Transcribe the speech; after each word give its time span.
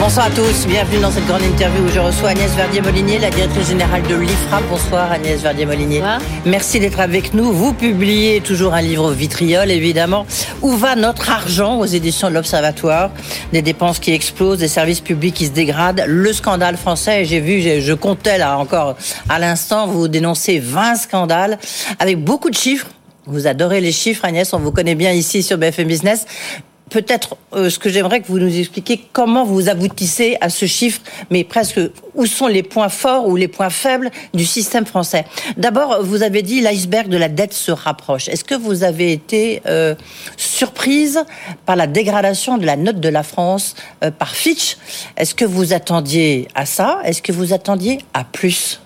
Bonsoir 0.00 0.26
à 0.26 0.30
tous, 0.30 0.66
bienvenue 0.66 0.98
dans 0.98 1.10
cette 1.10 1.26
grande 1.26 1.42
interview 1.42 1.84
où 1.84 1.88
je 1.88 2.00
reçois 2.00 2.30
Agnès 2.30 2.50
Verdier-Molinier, 2.52 3.18
la 3.18 3.28
directrice 3.28 3.68
générale 3.68 4.02
de 4.04 4.14
l'IFRA. 4.14 4.62
Bonsoir 4.70 5.12
Agnès 5.12 5.42
Verdier-Molinier. 5.42 6.02
Merci 6.46 6.80
d'être 6.80 7.00
avec 7.00 7.34
nous. 7.34 7.52
Vous 7.52 7.74
publiez 7.74 8.40
toujours 8.40 8.72
un 8.72 8.80
livre 8.80 9.12
vitriol, 9.12 9.70
évidemment. 9.70 10.24
Où 10.62 10.70
va 10.70 10.96
notre 10.96 11.28
argent 11.28 11.78
aux 11.78 11.84
éditions 11.84 12.30
de 12.30 12.34
l'Observatoire? 12.34 13.10
Des 13.52 13.60
dépenses 13.60 13.98
qui 13.98 14.12
explosent, 14.12 14.60
des 14.60 14.68
services 14.68 15.02
publics 15.02 15.34
qui 15.34 15.44
se 15.44 15.52
dégradent, 15.52 16.02
le 16.06 16.32
scandale 16.32 16.78
français. 16.78 17.26
J'ai 17.26 17.40
vu, 17.40 17.60
je 17.60 17.92
comptais 17.92 18.38
là 18.38 18.56
encore 18.56 18.96
à 19.28 19.38
l'instant, 19.38 19.86
vous 19.86 20.08
dénoncez 20.08 20.60
20 20.60 20.94
scandales 20.94 21.58
avec 21.98 22.24
beaucoup 22.24 22.48
de 22.48 22.56
chiffres. 22.56 22.88
Vous 23.26 23.46
adorez 23.46 23.82
les 23.82 23.92
chiffres, 23.92 24.24
Agnès, 24.24 24.50
on 24.54 24.60
vous 24.60 24.72
connaît 24.72 24.94
bien 24.94 25.12
ici 25.12 25.42
sur 25.42 25.58
BFM 25.58 25.86
Business 25.86 26.24
peut-être 26.90 27.36
euh, 27.54 27.70
ce 27.70 27.78
que 27.78 27.88
j'aimerais 27.88 28.20
que 28.20 28.26
vous 28.26 28.38
nous 28.38 28.58
expliquiez, 28.58 29.00
comment 29.12 29.44
vous 29.44 29.68
aboutissez 29.68 30.36
à 30.40 30.50
ce 30.50 30.66
chiffre, 30.66 31.00
mais 31.30 31.44
presque 31.44 31.80
où 32.14 32.26
sont 32.26 32.48
les 32.48 32.62
points 32.62 32.88
forts 32.88 33.26
ou 33.28 33.36
les 33.36 33.48
points 33.48 33.70
faibles 33.70 34.10
du 34.34 34.44
système 34.44 34.84
français? 34.84 35.24
D'abord, 35.56 36.02
vous 36.02 36.22
avez 36.22 36.42
dit 36.42 36.60
l'iceberg 36.60 37.08
de 37.08 37.16
la 37.16 37.28
dette 37.28 37.54
se 37.54 37.70
rapproche. 37.70 38.28
Est-ce 38.28 38.44
que 38.44 38.56
vous 38.56 38.84
avez 38.84 39.12
été 39.12 39.62
euh, 39.66 39.94
surprise 40.36 41.24
par 41.64 41.76
la 41.76 41.86
dégradation 41.86 42.58
de 42.58 42.66
la 42.66 42.76
note 42.76 43.00
de 43.00 43.08
la 43.08 43.22
France 43.22 43.76
euh, 44.04 44.10
par 44.10 44.34
Fitch? 44.34 44.76
Est-ce 45.16 45.34
que 45.34 45.44
vous 45.44 45.72
attendiez 45.72 46.48
à 46.54 46.66
ça? 46.66 47.00
Est-ce 47.04 47.22
que 47.22 47.32
vous 47.32 47.52
attendiez 47.52 47.98
à 48.12 48.24
plus? 48.24 48.80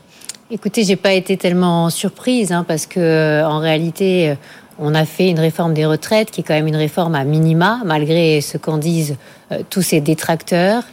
Écoutez, 0.50 0.84
j'ai 0.84 0.96
pas 0.96 1.14
été 1.14 1.38
tellement 1.38 1.88
surprise 1.88 2.52
hein, 2.52 2.64
parce 2.68 2.86
que 2.86 3.42
en 3.44 3.58
réalité, 3.60 4.36
on 4.78 4.94
a 4.94 5.04
fait 5.04 5.30
une 5.30 5.38
réforme 5.38 5.74
des 5.74 5.86
retraites 5.86 6.30
qui 6.30 6.40
est 6.40 6.44
quand 6.44 6.54
même 6.54 6.66
une 6.66 6.76
réforme 6.76 7.14
à 7.14 7.24
minima, 7.24 7.80
malgré 7.84 8.40
ce 8.40 8.58
qu'en 8.58 8.78
disent 8.78 9.16
euh, 9.52 9.60
tous 9.70 9.82
ces 9.82 10.00
détracteurs. 10.00 10.84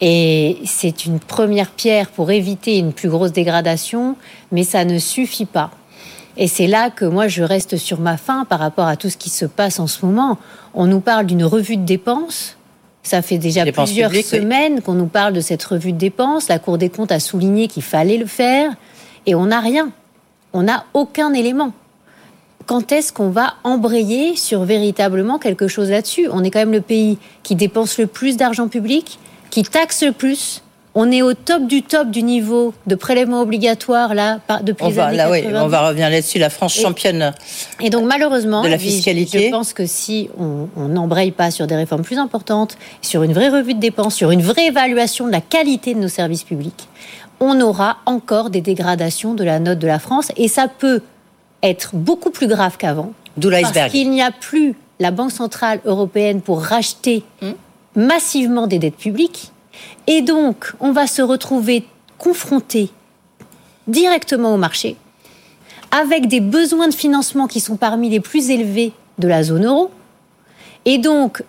Et 0.00 0.58
c'est 0.64 1.04
une 1.04 1.20
première 1.20 1.70
pierre 1.70 2.08
pour 2.08 2.30
éviter 2.30 2.78
une 2.78 2.92
plus 2.92 3.08
grosse 3.08 3.32
dégradation, 3.32 4.16
mais 4.50 4.62
ça 4.62 4.84
ne 4.84 4.98
suffit 4.98 5.44
pas. 5.44 5.70
Et 6.36 6.48
c'est 6.48 6.66
là 6.66 6.90
que 6.90 7.04
moi 7.04 7.28
je 7.28 7.42
reste 7.42 7.76
sur 7.76 8.00
ma 8.00 8.16
faim 8.16 8.46
par 8.48 8.60
rapport 8.60 8.86
à 8.86 8.96
tout 8.96 9.10
ce 9.10 9.16
qui 9.16 9.28
se 9.30 9.44
passe 9.44 9.78
en 9.78 9.86
ce 9.86 10.06
moment. 10.06 10.38
On 10.74 10.86
nous 10.86 11.00
parle 11.00 11.26
d'une 11.26 11.44
revue 11.44 11.76
de 11.76 11.84
dépenses. 11.84 12.56
Ça 13.02 13.20
fait 13.22 13.38
déjà 13.38 13.64
plusieurs 13.70 14.14
semaines 14.14 14.80
qu'on 14.82 14.94
nous 14.94 15.06
parle 15.06 15.32
de 15.32 15.40
cette 15.40 15.64
revue 15.64 15.92
de 15.92 15.98
dépenses. 15.98 16.48
La 16.48 16.58
Cour 16.58 16.78
des 16.78 16.88
comptes 16.88 17.12
a 17.12 17.20
souligné 17.20 17.66
qu'il 17.66 17.82
fallait 17.82 18.18
le 18.18 18.26
faire. 18.26 18.72
Et 19.26 19.34
on 19.34 19.46
n'a 19.46 19.60
rien. 19.60 19.90
On 20.52 20.62
n'a 20.62 20.84
aucun 20.94 21.32
élément 21.32 21.72
quand 22.66 22.92
est-ce 22.92 23.12
qu'on 23.12 23.30
va 23.30 23.54
embrayer 23.64 24.36
sur 24.36 24.64
véritablement 24.64 25.38
quelque 25.38 25.68
chose 25.68 25.90
là-dessus? 25.90 26.28
On 26.30 26.44
est 26.44 26.50
quand 26.50 26.60
même 26.60 26.72
le 26.72 26.80
pays 26.80 27.18
qui 27.42 27.54
dépense 27.54 27.98
le 27.98 28.06
plus 28.06 28.36
d'argent 28.36 28.68
public, 28.68 29.18
qui 29.50 29.62
taxe 29.62 30.02
le 30.02 30.12
plus. 30.12 30.62
On 30.94 31.12
est 31.12 31.22
au 31.22 31.34
top 31.34 31.66
du 31.66 31.82
top 31.82 32.10
du 32.10 32.24
niveau 32.24 32.74
de 32.88 32.96
prélèvement 32.96 33.42
obligatoire 33.42 34.12
là 34.12 34.40
depuis 34.62 34.86
on 34.86 34.88
les 34.88 34.98
années 34.98 35.16
là, 35.16 35.30
Oui, 35.30 35.44
on 35.54 35.68
va 35.68 35.86
revenir 35.86 36.10
là-dessus. 36.10 36.38
La 36.38 36.50
France 36.50 36.74
championne. 36.74 37.32
Et 37.80 37.90
donc 37.90 38.06
malheureusement, 38.06 38.62
de 38.62 38.68
la 38.68 38.78
fiscalité. 38.78 39.46
Je, 39.46 39.50
pense 39.50 39.72
que 39.72 39.86
si 39.86 40.28
on 40.36 40.88
n'embraye 40.88 41.30
pas 41.30 41.52
sur 41.52 41.68
des 41.68 41.76
réformes 41.76 42.02
plus 42.02 42.18
importantes, 42.18 42.76
sur 43.02 43.22
une 43.22 43.32
vraie 43.32 43.50
revue 43.50 43.74
de 43.74 43.80
dépenses, 43.80 44.16
sur 44.16 44.32
une 44.32 44.42
vraie 44.42 44.66
évaluation 44.66 45.26
de 45.26 45.32
la 45.32 45.40
qualité 45.40 45.94
de 45.94 46.00
nos 46.00 46.08
services 46.08 46.42
publics, 46.42 46.88
on 47.40 47.60
aura 47.60 47.98
encore 48.04 48.50
des 48.50 48.60
dégradations 48.60 49.34
de 49.34 49.44
la 49.44 49.60
note 49.60 49.78
de 49.78 49.86
la 49.86 49.98
France 49.98 50.30
et 50.36 50.48
ça 50.48 50.68
peut 50.68 51.02
être 51.62 51.94
beaucoup 51.94 52.30
plus 52.30 52.46
grave 52.46 52.76
qu'avant. 52.76 53.12
D'où 53.36 53.50
l'iceberg. 53.50 53.74
Parce 53.74 53.92
qu'il 53.92 54.10
n'y 54.10 54.22
a 54.22 54.30
plus 54.30 54.74
la 54.98 55.10
Banque 55.10 55.32
Centrale 55.32 55.80
Européenne 55.84 56.40
pour 56.42 56.62
racheter 56.62 57.24
hmm. 57.42 57.52
massivement 57.96 58.66
des 58.66 58.78
dettes 58.78 58.96
publiques. 58.96 59.52
Et 60.06 60.22
donc, 60.22 60.72
on 60.80 60.92
va 60.92 61.06
se 61.06 61.22
retrouver 61.22 61.84
confronté 62.18 62.90
directement 63.86 64.54
au 64.54 64.56
marché, 64.56 64.96
avec 65.90 66.28
des 66.28 66.40
besoins 66.40 66.88
de 66.88 66.94
financement 66.94 67.46
qui 67.46 67.60
sont 67.60 67.76
parmi 67.76 68.10
les 68.10 68.20
plus 68.20 68.50
élevés 68.50 68.92
de 69.18 69.26
la 69.26 69.42
zone 69.42 69.66
euro. 69.66 69.90
Et 70.84 70.98
donc, 70.98 71.42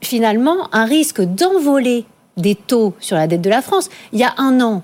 finalement, 0.00 0.68
un 0.72 0.84
risque 0.84 1.22
d'envoler 1.22 2.04
des 2.36 2.54
taux 2.54 2.94
sur 3.00 3.16
la 3.16 3.26
dette 3.26 3.42
de 3.42 3.50
la 3.50 3.62
France. 3.62 3.90
Il 4.12 4.20
y 4.20 4.24
a 4.24 4.32
un 4.38 4.60
an, 4.60 4.82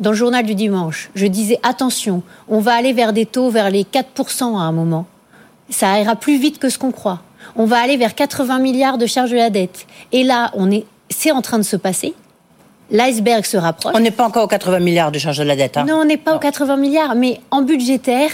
dans 0.00 0.10
le 0.10 0.16
journal 0.16 0.44
du 0.44 0.54
dimanche, 0.54 1.10
je 1.14 1.26
disais 1.26 1.58
attention, 1.62 2.22
on 2.48 2.60
va 2.60 2.74
aller 2.74 2.92
vers 2.92 3.12
des 3.12 3.26
taux 3.26 3.50
vers 3.50 3.70
les 3.70 3.84
4% 3.84 4.58
à 4.58 4.62
un 4.62 4.72
moment. 4.72 5.06
Ça 5.70 5.98
ira 6.00 6.16
plus 6.16 6.38
vite 6.38 6.58
que 6.58 6.68
ce 6.68 6.78
qu'on 6.78 6.92
croit. 6.92 7.20
On 7.56 7.64
va 7.64 7.80
aller 7.80 7.96
vers 7.96 8.14
80 8.14 8.58
milliards 8.58 8.98
de 8.98 9.06
charges 9.06 9.30
de 9.30 9.36
la 9.36 9.50
dette. 9.50 9.86
Et 10.12 10.22
là, 10.22 10.50
on 10.54 10.70
est, 10.70 10.84
c'est 11.08 11.30
en 11.30 11.42
train 11.42 11.58
de 11.58 11.64
se 11.64 11.76
passer. 11.76 12.14
L'iceberg 12.90 13.44
se 13.44 13.56
rapproche. 13.56 13.94
On 13.96 14.00
n'est 14.00 14.10
pas 14.10 14.26
encore 14.26 14.44
aux 14.44 14.48
80 14.48 14.78
milliards 14.80 15.10
de 15.10 15.18
charges 15.18 15.38
de 15.38 15.44
la 15.44 15.56
dette. 15.56 15.76
Hein. 15.76 15.86
Non, 15.88 15.96
on 15.96 16.04
n'est 16.04 16.16
pas 16.16 16.36
aux 16.36 16.38
80 16.38 16.76
milliards, 16.76 17.14
mais 17.14 17.40
en 17.50 17.62
budgétaire, 17.62 18.30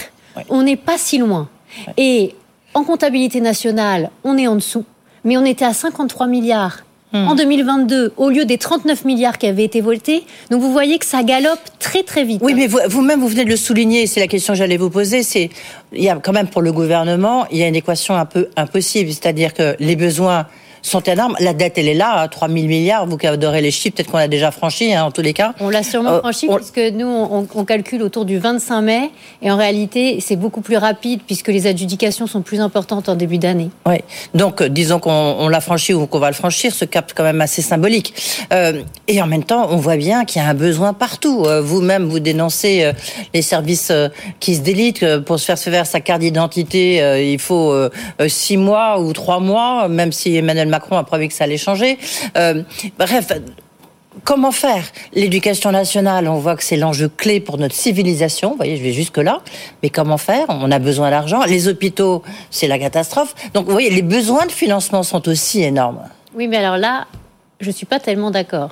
on 0.49 0.61
n'est 0.61 0.75
pas 0.75 0.97
si 0.97 1.17
loin. 1.17 1.49
Et 1.97 2.35
en 2.73 2.83
comptabilité 2.83 3.41
nationale, 3.41 4.11
on 4.23 4.37
est 4.37 4.47
en 4.47 4.55
dessous, 4.55 4.85
mais 5.23 5.37
on 5.37 5.45
était 5.45 5.65
à 5.65 5.73
53 5.73 6.27
milliards 6.27 6.79
Hmm. 7.13 7.27
en 7.27 7.35
2022 7.35 8.13
au 8.17 8.29
lieu 8.31 8.43
des 8.43 8.57
39 8.57 9.05
milliards 9.05 9.37
qui 9.37 9.45
avaient 9.45 9.63
été 9.63 9.81
votés. 9.81 10.23
Donc 10.49 10.61
vous 10.61 10.71
voyez 10.71 10.97
que 10.97 11.05
ça 11.05 11.21
galope 11.21 11.59
très 11.77 12.01
très 12.01 12.23
vite. 12.23 12.41
Oui, 12.43 12.55
mais 12.55 12.65
vous-même 12.65 13.19
vous, 13.19 13.27
venez 13.27 13.45
de 13.45 13.49
le 13.51 13.55
souligner, 13.55 14.07
c'est 14.07 14.19
la 14.19 14.25
question 14.25 14.53
que 14.53 14.57
j'allais 14.57 14.77
vous 14.77 14.89
poser, 14.89 15.21
c'est 15.21 15.51
il 15.91 16.03
y 16.03 16.09
a 16.09 16.15
quand 16.15 16.33
même 16.33 16.47
pour 16.47 16.63
le 16.63 16.71
gouvernement, 16.71 17.45
il 17.51 17.59
y 17.59 17.63
a 17.63 17.67
une 17.67 17.75
équation 17.75 18.15
un 18.15 18.25
peu 18.25 18.49
impossible, 18.55 19.11
c'est-à-dire 19.11 19.53
que 19.53 19.75
les 19.79 19.95
besoins 19.95 20.47
sont 20.83 21.01
énormes. 21.01 21.35
La 21.39 21.53
dette, 21.53 21.77
elle 21.77 21.87
est 21.87 21.93
là, 21.93 22.27
3 22.27 22.49
000 22.49 22.67
milliards. 22.67 23.07
Vous 23.07 23.17
qui 23.17 23.25
adorez 23.25 23.61
les 23.61 23.71
chiffres, 23.71 23.95
peut-être 23.95 24.11
qu'on 24.11 24.17
l'a 24.17 24.27
déjà 24.27 24.51
franchi, 24.51 24.93
hein, 24.93 25.05
en 25.05 25.11
tous 25.11 25.21
les 25.21 25.33
cas. 25.33 25.53
On 25.59 25.69
l'a 25.69 25.81
sûrement 25.81 26.11
euh, 26.11 26.19
franchi, 26.19 26.47
puisque 26.53 26.93
nous, 26.93 27.07
on, 27.07 27.63
calcule 27.63 28.03
autour 28.03 28.25
du 28.25 28.37
25 28.37 28.81
mai. 28.81 29.11
Et 29.41 29.49
en 29.49 29.55
réalité, 29.55 30.19
c'est 30.19 30.35
beaucoup 30.35 30.61
plus 30.61 30.77
rapide, 30.77 31.21
puisque 31.25 31.47
les 31.47 31.65
adjudications 31.65 32.27
sont 32.27 32.41
plus 32.41 32.59
importantes 32.59 33.07
en 33.07 33.15
début 33.15 33.37
d'année. 33.37 33.69
Oui. 33.87 33.95
Donc, 34.33 34.61
euh, 34.61 34.67
disons 34.67 34.99
qu'on 34.99 35.47
l'a 35.47 35.61
franchi 35.61 35.93
ou 35.93 36.05
qu'on 36.05 36.19
va 36.19 36.27
le 36.27 36.35
franchir, 36.35 36.73
ce 36.73 36.83
cap 36.83 37.13
quand 37.15 37.23
même 37.23 37.39
assez 37.39 37.61
symbolique. 37.61 38.13
Euh, 38.51 38.83
et 39.07 39.21
en 39.21 39.27
même 39.27 39.45
temps, 39.45 39.69
on 39.71 39.77
voit 39.77 39.95
bien 39.95 40.25
qu'il 40.25 40.41
y 40.41 40.45
a 40.45 40.49
un 40.49 40.53
besoin 40.53 40.93
partout. 40.93 41.45
Vous-même, 41.61 42.05
vous 42.05 42.19
dénoncez 42.19 42.91
les 43.33 43.41
services 43.41 43.91
qui 44.39 44.55
se 44.55 44.61
délitent. 44.61 45.19
Pour 45.19 45.39
se 45.39 45.45
faire 45.45 45.57
faire 45.57 45.85
sa 45.85 46.01
carte 46.01 46.19
d'identité, 46.19 47.31
il 47.31 47.39
faut 47.39 47.73
six 48.27 48.57
mois 48.57 48.99
ou 48.99 49.13
trois 49.13 49.39
mois, 49.39 49.87
même 49.87 50.11
si 50.11 50.35
Emmanuel 50.35 50.67
Macron 50.73 50.97
a 50.97 51.03
promis 51.03 51.27
que 51.27 51.35
ça 51.35 51.43
allait 51.43 51.57
changer. 51.57 51.99
Euh, 52.35 52.63
bref, 52.97 53.31
comment 54.23 54.51
faire? 54.51 54.85
L'éducation 55.13 55.71
nationale, 55.71 56.27
on 56.27 56.39
voit 56.39 56.55
que 56.55 56.63
c'est 56.63 56.77
l'enjeu 56.77 57.09
clé 57.09 57.39
pour 57.39 57.59
notre 57.59 57.75
civilisation. 57.75 58.51
Vous 58.51 58.57
voyez, 58.57 58.75
je 58.77 58.81
vais 58.81 58.91
jusque-là. 58.91 59.41
Mais 59.83 59.89
comment 59.91 60.17
faire? 60.17 60.45
On 60.49 60.71
a 60.71 60.79
besoin 60.79 61.11
d'argent. 61.11 61.43
Les 61.43 61.67
hôpitaux, 61.67 62.23
c'est 62.49 62.67
la 62.67 62.79
catastrophe. 62.79 63.35
Donc, 63.53 63.65
vous 63.67 63.71
voyez, 63.71 63.91
les 63.91 64.01
besoins 64.01 64.47
de 64.47 64.51
financement 64.51 65.03
sont 65.03 65.29
aussi 65.29 65.61
énormes. 65.61 66.01
Oui, 66.33 66.47
mais 66.47 66.57
alors 66.57 66.77
là, 66.77 67.05
je 67.59 67.67
ne 67.67 67.73
suis 67.73 67.85
pas 67.85 67.99
tellement 67.99 68.31
d'accord. 68.31 68.71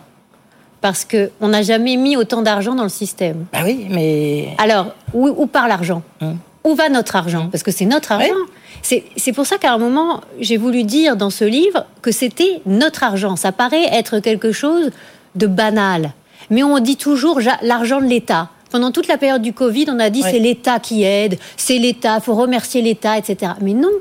Parce 0.82 1.06
qu'on 1.06 1.48
n'a 1.48 1.62
jamais 1.62 1.98
mis 1.98 2.18
autant 2.18 2.42
d'argent 2.42 2.74
dans 2.74 2.82
le 2.82 2.90
système. 2.90 3.46
Ah 3.54 3.62
oui, 3.64 3.86
mais... 3.92 4.56
Alors, 4.58 4.88
où, 5.14 5.46
part 5.46 5.68
l'argent? 5.68 6.02
Hum. 6.20 6.40
Où 6.64 6.74
va 6.74 6.90
notre 6.90 7.16
argent? 7.16 7.50
Parce 7.52 7.62
que 7.62 7.72
c'est 7.72 7.86
notre 7.86 8.12
argent. 8.12 8.42
C'est 8.82 9.34
pour 9.34 9.46
ça 9.46 9.58
qu'à 9.58 9.74
un 9.74 9.78
moment, 9.78 10.22
j'ai 10.40 10.58
voulu 10.58 10.84
dire 10.84 11.16
dans 11.16 11.30
ce 11.30 11.46
livre 11.46 11.86
que 12.02 12.12
c'était 12.12 12.62
notre 12.66 13.04
argent. 13.04 13.36
Ça 13.36 13.52
paraît 13.52 13.86
être 13.92 14.20
quelque 14.20 14.52
chose 14.52 14.92
de 15.36 15.48
banal. 15.48 16.12
Mais 16.50 16.64
on 16.64 16.80
dit 16.80 16.98
toujours 16.98 17.40
l'argent 17.62 18.02
de 18.02 18.06
l'État. 18.06 18.50
Pendant 18.72 18.92
toute 18.92 19.08
la 19.08 19.18
période 19.18 19.42
du 19.42 19.54
Covid, 19.54 19.86
on 19.90 20.00
a 20.00 20.10
dit 20.10 20.22
c'est 20.24 20.40
l'État 20.40 20.80
qui 20.80 21.04
aide, 21.04 21.38
c'est 21.58 21.78
l'État, 21.78 22.20
faut 22.20 22.36
remercier 22.36 22.82
l'État, 22.82 23.18
etc. 23.18 23.54
Mais 23.62 23.74
non, 23.74 23.92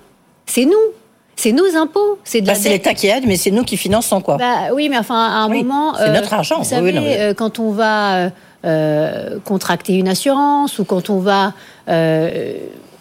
c'est 0.47 0.65
nous. 0.65 0.73
C'est 1.37 1.53
nos 1.53 1.75
impôts. 1.77 2.19
C'est 2.23 2.43
bah, 2.43 2.53
l'État 2.65 2.93
qui 2.93 3.07
aide, 3.07 3.25
mais 3.27 3.37
c'est 3.37 3.51
nous 3.51 3.65
qui 3.65 3.77
finançons 3.77 4.21
quoi. 4.21 4.37
Bah, 4.37 4.75
oui, 4.75 4.89
mais 4.89 4.99
enfin, 4.99 5.15
à 5.15 5.39
un 5.39 5.49
moment. 5.49 5.95
C'est 5.97 6.13
notre 6.13 6.35
argent. 6.35 6.59
Vous 6.59 6.65
savez, 6.65 6.95
euh, 6.97 7.35
quand 7.35 7.59
on 7.59 7.71
va 7.71 8.31
euh, 8.63 9.39
contracter 9.43 9.95
une 9.95 10.09
assurance 10.09 10.79
ou 10.79 10.85
quand 10.85 11.09
on 11.09 11.19
va 11.19 11.55
euh, 11.89 12.53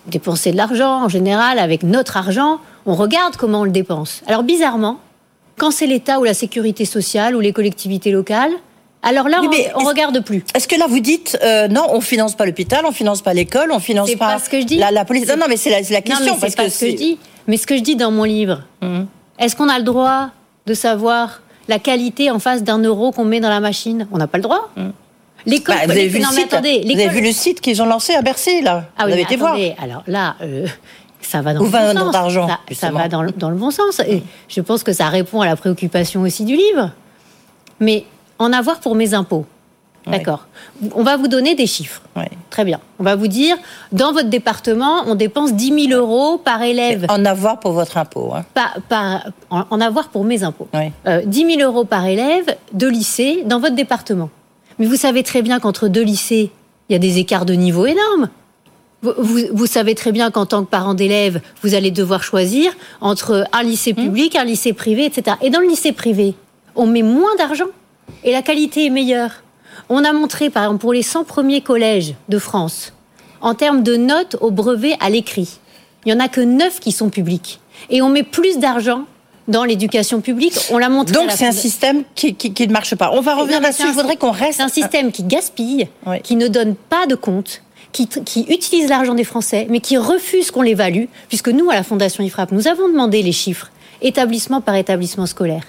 dépenser 0.09 0.51
de 0.51 0.57
l'argent, 0.57 1.03
en 1.03 1.09
général, 1.09 1.59
avec 1.59 1.83
notre 1.83 2.17
argent, 2.17 2.59
on 2.85 2.95
regarde 2.95 3.35
comment 3.35 3.61
on 3.61 3.63
le 3.63 3.71
dépense. 3.71 4.21
Alors 4.27 4.43
bizarrement, 4.43 4.99
quand 5.57 5.71
c'est 5.71 5.87
l'État 5.87 6.19
ou 6.19 6.23
la 6.23 6.33
sécurité 6.33 6.85
sociale 6.85 7.35
ou 7.35 7.39
les 7.39 7.53
collectivités 7.53 8.11
locales, 8.11 8.51
alors 9.01 9.29
là, 9.29 9.39
on, 9.41 9.81
ne 9.81 9.87
regarde 9.87 10.19
plus. 10.23 10.43
Est-ce 10.53 10.67
que 10.67 10.75
là 10.77 10.85
vous 10.87 10.99
dites 10.99 11.37
euh, 11.41 11.69
non, 11.69 11.85
on 11.91 12.01
finance 12.01 12.35
pas 12.35 12.45
l'hôpital, 12.45 12.85
on 12.85 12.91
finance 12.91 13.21
pas 13.21 13.33
l'école, 13.33 13.71
on 13.71 13.79
finance 13.79 14.11
pas, 14.15 14.33
pas 14.33 14.39
ce 14.39 14.49
que 14.49 14.59
je 14.59 14.65
dis. 14.65 14.77
La, 14.77 15.05
police? 15.05 15.27
Non, 15.27 15.37
non, 15.37 15.45
mais 15.47 15.55
c'est 15.55 15.69
la, 15.69 15.77
la, 15.77 16.01
question. 16.01 16.25
Non, 16.25 16.33
mais 16.41 16.51
pas 16.51 16.69
ce 16.69 16.79
que 16.79 16.91
je 16.91 16.95
dis. 16.95 17.17
Mais 17.47 17.55
ce 17.55 17.65
que 17.65 17.77
je 17.77 17.81
dis 17.81 17.95
dans 17.95 18.11
mon 18.11 18.25
livre, 18.25 18.63
hum. 18.81 19.07
est-ce 19.39 19.55
qu'on 19.55 19.69
a 19.69 19.77
le 19.77 19.85
droit 19.85 20.29
de 20.65 20.73
savoir 20.73 21.41
la 21.69 21.79
qualité 21.79 22.29
en 22.29 22.39
face 22.39 22.63
d'un 22.63 22.79
euro 22.79 23.11
qu'on 23.11 23.23
met 23.23 23.39
dans 23.39 23.49
la 23.49 23.61
machine? 23.61 24.07
On 24.11 24.17
n'a 24.17 24.27
pas 24.27 24.37
le 24.37 24.43
droit. 24.43 24.69
Hum. 24.75 24.91
L'école. 25.45 25.75
Bah, 25.75 25.81
vous 25.85 25.91
avez 25.91 26.07
vu, 26.07 26.19
le 26.19 26.25
site, 26.25 26.49
vous 26.51 26.57
avez 26.57 27.07
vu 27.09 27.21
le 27.21 27.31
site 27.31 27.61
qu'ils 27.61 27.81
ont 27.81 27.85
lancé 27.85 28.13
à 28.13 28.21
Bercy 28.21 28.61
là. 28.61 28.85
Ah 28.97 29.05
vous 29.05 29.13
avez 29.13 29.21
été 29.21 29.35
voir. 29.35 29.57
Alors 29.81 30.03
là. 30.07 30.35
Euh, 30.41 30.67
ça 31.21 31.41
va 31.41 31.53
dans 31.53 31.63
le 31.63 31.69
bon 31.69 31.93
sens. 31.93 32.11
d'argent 32.11 32.47
ça, 32.47 32.59
ça, 32.73 32.91
va 32.91 33.07
dans 33.07 33.21
le, 33.21 33.31
dans 33.31 33.49
le, 33.49 33.55
bon 33.55 33.71
sens. 33.71 33.99
Et 33.99 34.23
je 34.47 34.61
pense 34.61 34.83
que 34.83 34.93
ça 34.93 35.09
répond 35.09 35.41
à 35.41 35.45
la 35.45 35.55
préoccupation 35.55 36.21
aussi 36.21 36.45
du 36.45 36.55
livre. 36.55 36.91
Mais 37.79 38.05
en 38.39 38.51
avoir 38.53 38.79
pour 38.79 38.95
mes 38.95 39.13
impôts. 39.13 39.45
D'accord. 40.07 40.47
On 40.95 41.03
va 41.03 41.17
vous 41.17 41.27
donner 41.27 41.55
des 41.55 41.67
chiffres. 41.67 42.01
Très 42.49 42.65
bien. 42.65 42.79
On 42.99 43.03
va 43.03 43.15
vous 43.15 43.27
dire, 43.27 43.55
dans 43.91 44.11
votre 44.11 44.29
département, 44.29 45.03
on 45.05 45.15
dépense 45.15 45.53
10 45.53 45.87
000 45.89 45.99
euros 45.99 46.37
par 46.37 46.63
élève. 46.63 47.05
En 47.09 47.25
avoir 47.25 47.59
pour 47.59 47.73
votre 47.73 47.97
impôt. 47.97 48.33
Hein. 48.33 49.21
en, 49.49 49.81
avoir 49.81 50.09
pour 50.09 50.23
mes 50.23 50.43
impôts. 50.43 50.67
10 51.25 51.45
000 51.45 51.59
euh, 51.59 51.63
euros 51.65 51.85
par 51.85 52.05
élève 52.05 52.55
de 52.73 52.87
lycée 52.87 53.43
dans 53.45 53.59
votre 53.59 53.75
département. 53.75 54.29
Mais 54.79 54.85
vous 54.85 54.95
savez 54.95 55.23
très 55.23 55.41
bien 55.41 55.59
qu'entre 55.59 55.87
deux 55.87 56.03
lycées, 56.03 56.51
il 56.87 56.93
y 56.93 56.95
a 56.95 56.99
des 56.99 57.19
écarts 57.19 57.45
de 57.45 57.53
niveau 57.53 57.85
énormes. 57.85 58.29
Vous, 59.01 59.65
savez 59.65 59.95
très 59.95 60.11
bien 60.11 60.29
qu'en 60.29 60.45
tant 60.45 60.65
que 60.65 60.69
parent 60.69 60.93
d'élève, 60.93 61.39
vous 61.61 61.73
allez 61.73 61.89
devoir 61.89 62.21
choisir 62.21 62.73
entre 62.99 63.45
un 63.53 63.63
lycée 63.63 63.93
mmh. 63.93 63.95
public, 63.95 64.35
un 64.35 64.43
lycée 64.43 64.73
privé, 64.73 65.05
etc. 65.05 65.37
Et 65.41 65.49
dans 65.49 65.61
le 65.61 65.67
lycée 65.67 65.93
privé, 65.93 66.35
on 66.75 66.85
met 66.85 67.01
moins 67.01 67.33
d'argent 67.37 67.69
et 68.25 68.33
la 68.33 68.41
qualité 68.41 68.87
est 68.87 68.89
meilleure. 68.89 69.43
On 69.87 70.03
a 70.03 70.11
montré, 70.11 70.49
par 70.49 70.63
exemple, 70.63 70.81
pour 70.81 70.91
les 70.91 71.01
100 71.01 71.23
premiers 71.23 71.61
collèges 71.61 72.15
de 72.27 72.39
France, 72.39 72.91
en 73.39 73.53
termes 73.53 73.83
de 73.83 73.95
notes 73.95 74.35
au 74.41 74.51
brevet 74.51 74.95
à 74.99 75.09
l'écrit, 75.09 75.59
il 76.05 76.13
n'y 76.13 76.19
en 76.19 76.23
a 76.23 76.27
que 76.27 76.41
9 76.41 76.81
qui 76.81 76.91
sont 76.91 77.09
publics. 77.09 77.61
Et 77.89 78.01
on 78.01 78.09
met 78.09 78.23
plus 78.23 78.59
d'argent 78.59 79.05
dans 79.49 79.65
l'éducation 79.65 80.21
publique. 80.21 80.57
On 80.71 80.77
l'a 80.77 80.87
montré. 80.87 81.13
Donc 81.13 81.31
c'est 81.31 81.45
un 81.45 81.51
système 81.51 82.03
qui, 82.15 82.35
ne 82.35 82.71
marche 82.71 82.95
pas. 82.95 83.11
On 83.13 83.21
va 83.21 83.35
revenir 83.35 83.59
là-dessus. 83.59 83.87
Je 83.87 83.93
voudrais 83.93 84.15
qu'on 84.15 84.31
reste. 84.31 84.57
C'est 84.57 84.63
un 84.63 84.69
système 84.69 85.11
qui 85.11 85.23
gaspille, 85.23 85.87
qui 86.23 86.37
ne 86.37 86.47
donne 86.47 86.75
pas 86.75 87.05
de 87.05 87.15
compte, 87.15 87.61
qui, 87.91 88.07
qui 88.07 88.45
utilise 88.49 88.89
l'argent 88.89 89.15
des 89.15 89.23
Français, 89.25 89.67
mais 89.69 89.81
qui 89.81 89.97
refuse 89.97 90.51
qu'on 90.51 90.61
l'évalue, 90.61 91.05
puisque 91.27 91.49
nous, 91.49 91.69
à 91.69 91.75
la 91.75 91.83
Fondation 91.83 92.23
IFRAP, 92.23 92.51
nous 92.51 92.67
avons 92.67 92.87
demandé 92.87 93.21
les 93.21 93.33
chiffres, 93.33 93.71
établissement 94.01 94.61
par 94.61 94.75
établissement 94.75 95.25
scolaire 95.25 95.63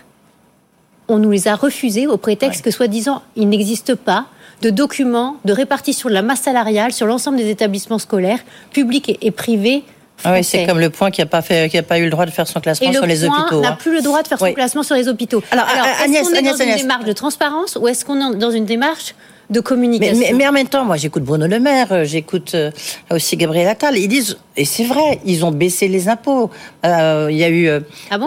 on 1.11 1.19
nous 1.19 1.31
les 1.31 1.49
a 1.49 1.56
refusés 1.56 2.06
au 2.06 2.17
prétexte 2.17 2.62
que, 2.62 2.71
soi-disant, 2.71 3.23
il 3.35 3.49
n'existe 3.49 3.94
pas 3.97 4.27
de 4.62 4.71
documents 4.71 5.37
de 5.44 5.53
répartition 5.53 6.09
de 6.09 6.15
la 6.15 6.23
masse 6.23 6.43
salariale 6.43 6.93
sur 6.93 7.06
l'ensemble 7.06 7.37
des 7.37 7.50
établissements 7.50 7.99
scolaires, 7.99 8.41
publics 8.73 9.19
et, 9.21 9.31
privés. 9.31 9.82
Ah 10.25 10.32
oui, 10.32 10.44
c'est 10.44 10.67
comme 10.67 10.81
le 10.81 10.90
point 10.90 11.11
qui 11.11 11.20
n'a 11.20 11.26
pas, 11.26 11.43
pas 11.43 11.99
eu 11.99 12.05
le 12.05 12.11
droit 12.11 12.26
de 12.26 12.31
faire 12.31 12.46
son 12.46 12.61
classement 12.61 12.93
sur 12.93 13.06
les 13.06 13.25
hôpitaux. 13.25 13.56
Le 13.56 13.61
n'a 13.61 13.72
hein. 13.72 13.78
plus 13.78 13.94
le 13.94 14.02
droit 14.02 14.22
de 14.22 14.28
faire 14.28 14.38
son 14.38 14.52
classement 14.52 14.82
sur 14.82 14.96
les 14.96 15.08
hôpitaux. 15.08 15.43
Alors, 15.50 15.67
est-ce 15.67 16.22
qu'on 16.22 16.34
est 16.34 16.43
dans 16.43 16.56
une 16.56 16.76
démarche 16.76 17.05
de 17.05 17.12
transparence 17.12 17.76
ou 17.81 17.88
est-ce 17.88 18.05
qu'on 18.05 18.32
est 18.32 18.37
dans 18.37 18.50
une 18.50 18.64
démarche 18.64 19.14
de 19.50 19.61
communication. 19.61 20.37
Mais, 20.37 20.47
en 20.47 20.52
même 20.52 20.69
temps, 20.69 20.85
moi, 20.85 20.97
j'écoute 20.97 21.25
Bruno 21.25 21.47
Le 21.47 21.58
Maire, 21.58 21.88
euh, 21.91 22.05
j'écoute 22.05 22.55
euh, 22.55 22.70
aussi 23.11 23.37
Gabriel 23.37 23.67
Attal. 23.69 23.99
Ils 23.99 24.08
disent, 24.08 24.38
et 24.56 24.64
c'est 24.64 24.85
vrai, 24.85 25.20
ils 25.25 25.44
ont 25.44 25.50
baissé 25.50 25.88
les 25.88 26.08
impôts. 26.08 26.50
Euh, 26.87 27.29
il 27.31 27.37
y 27.37 27.44
a 27.44 27.50
eu 27.50 27.69
ah 28.11 28.19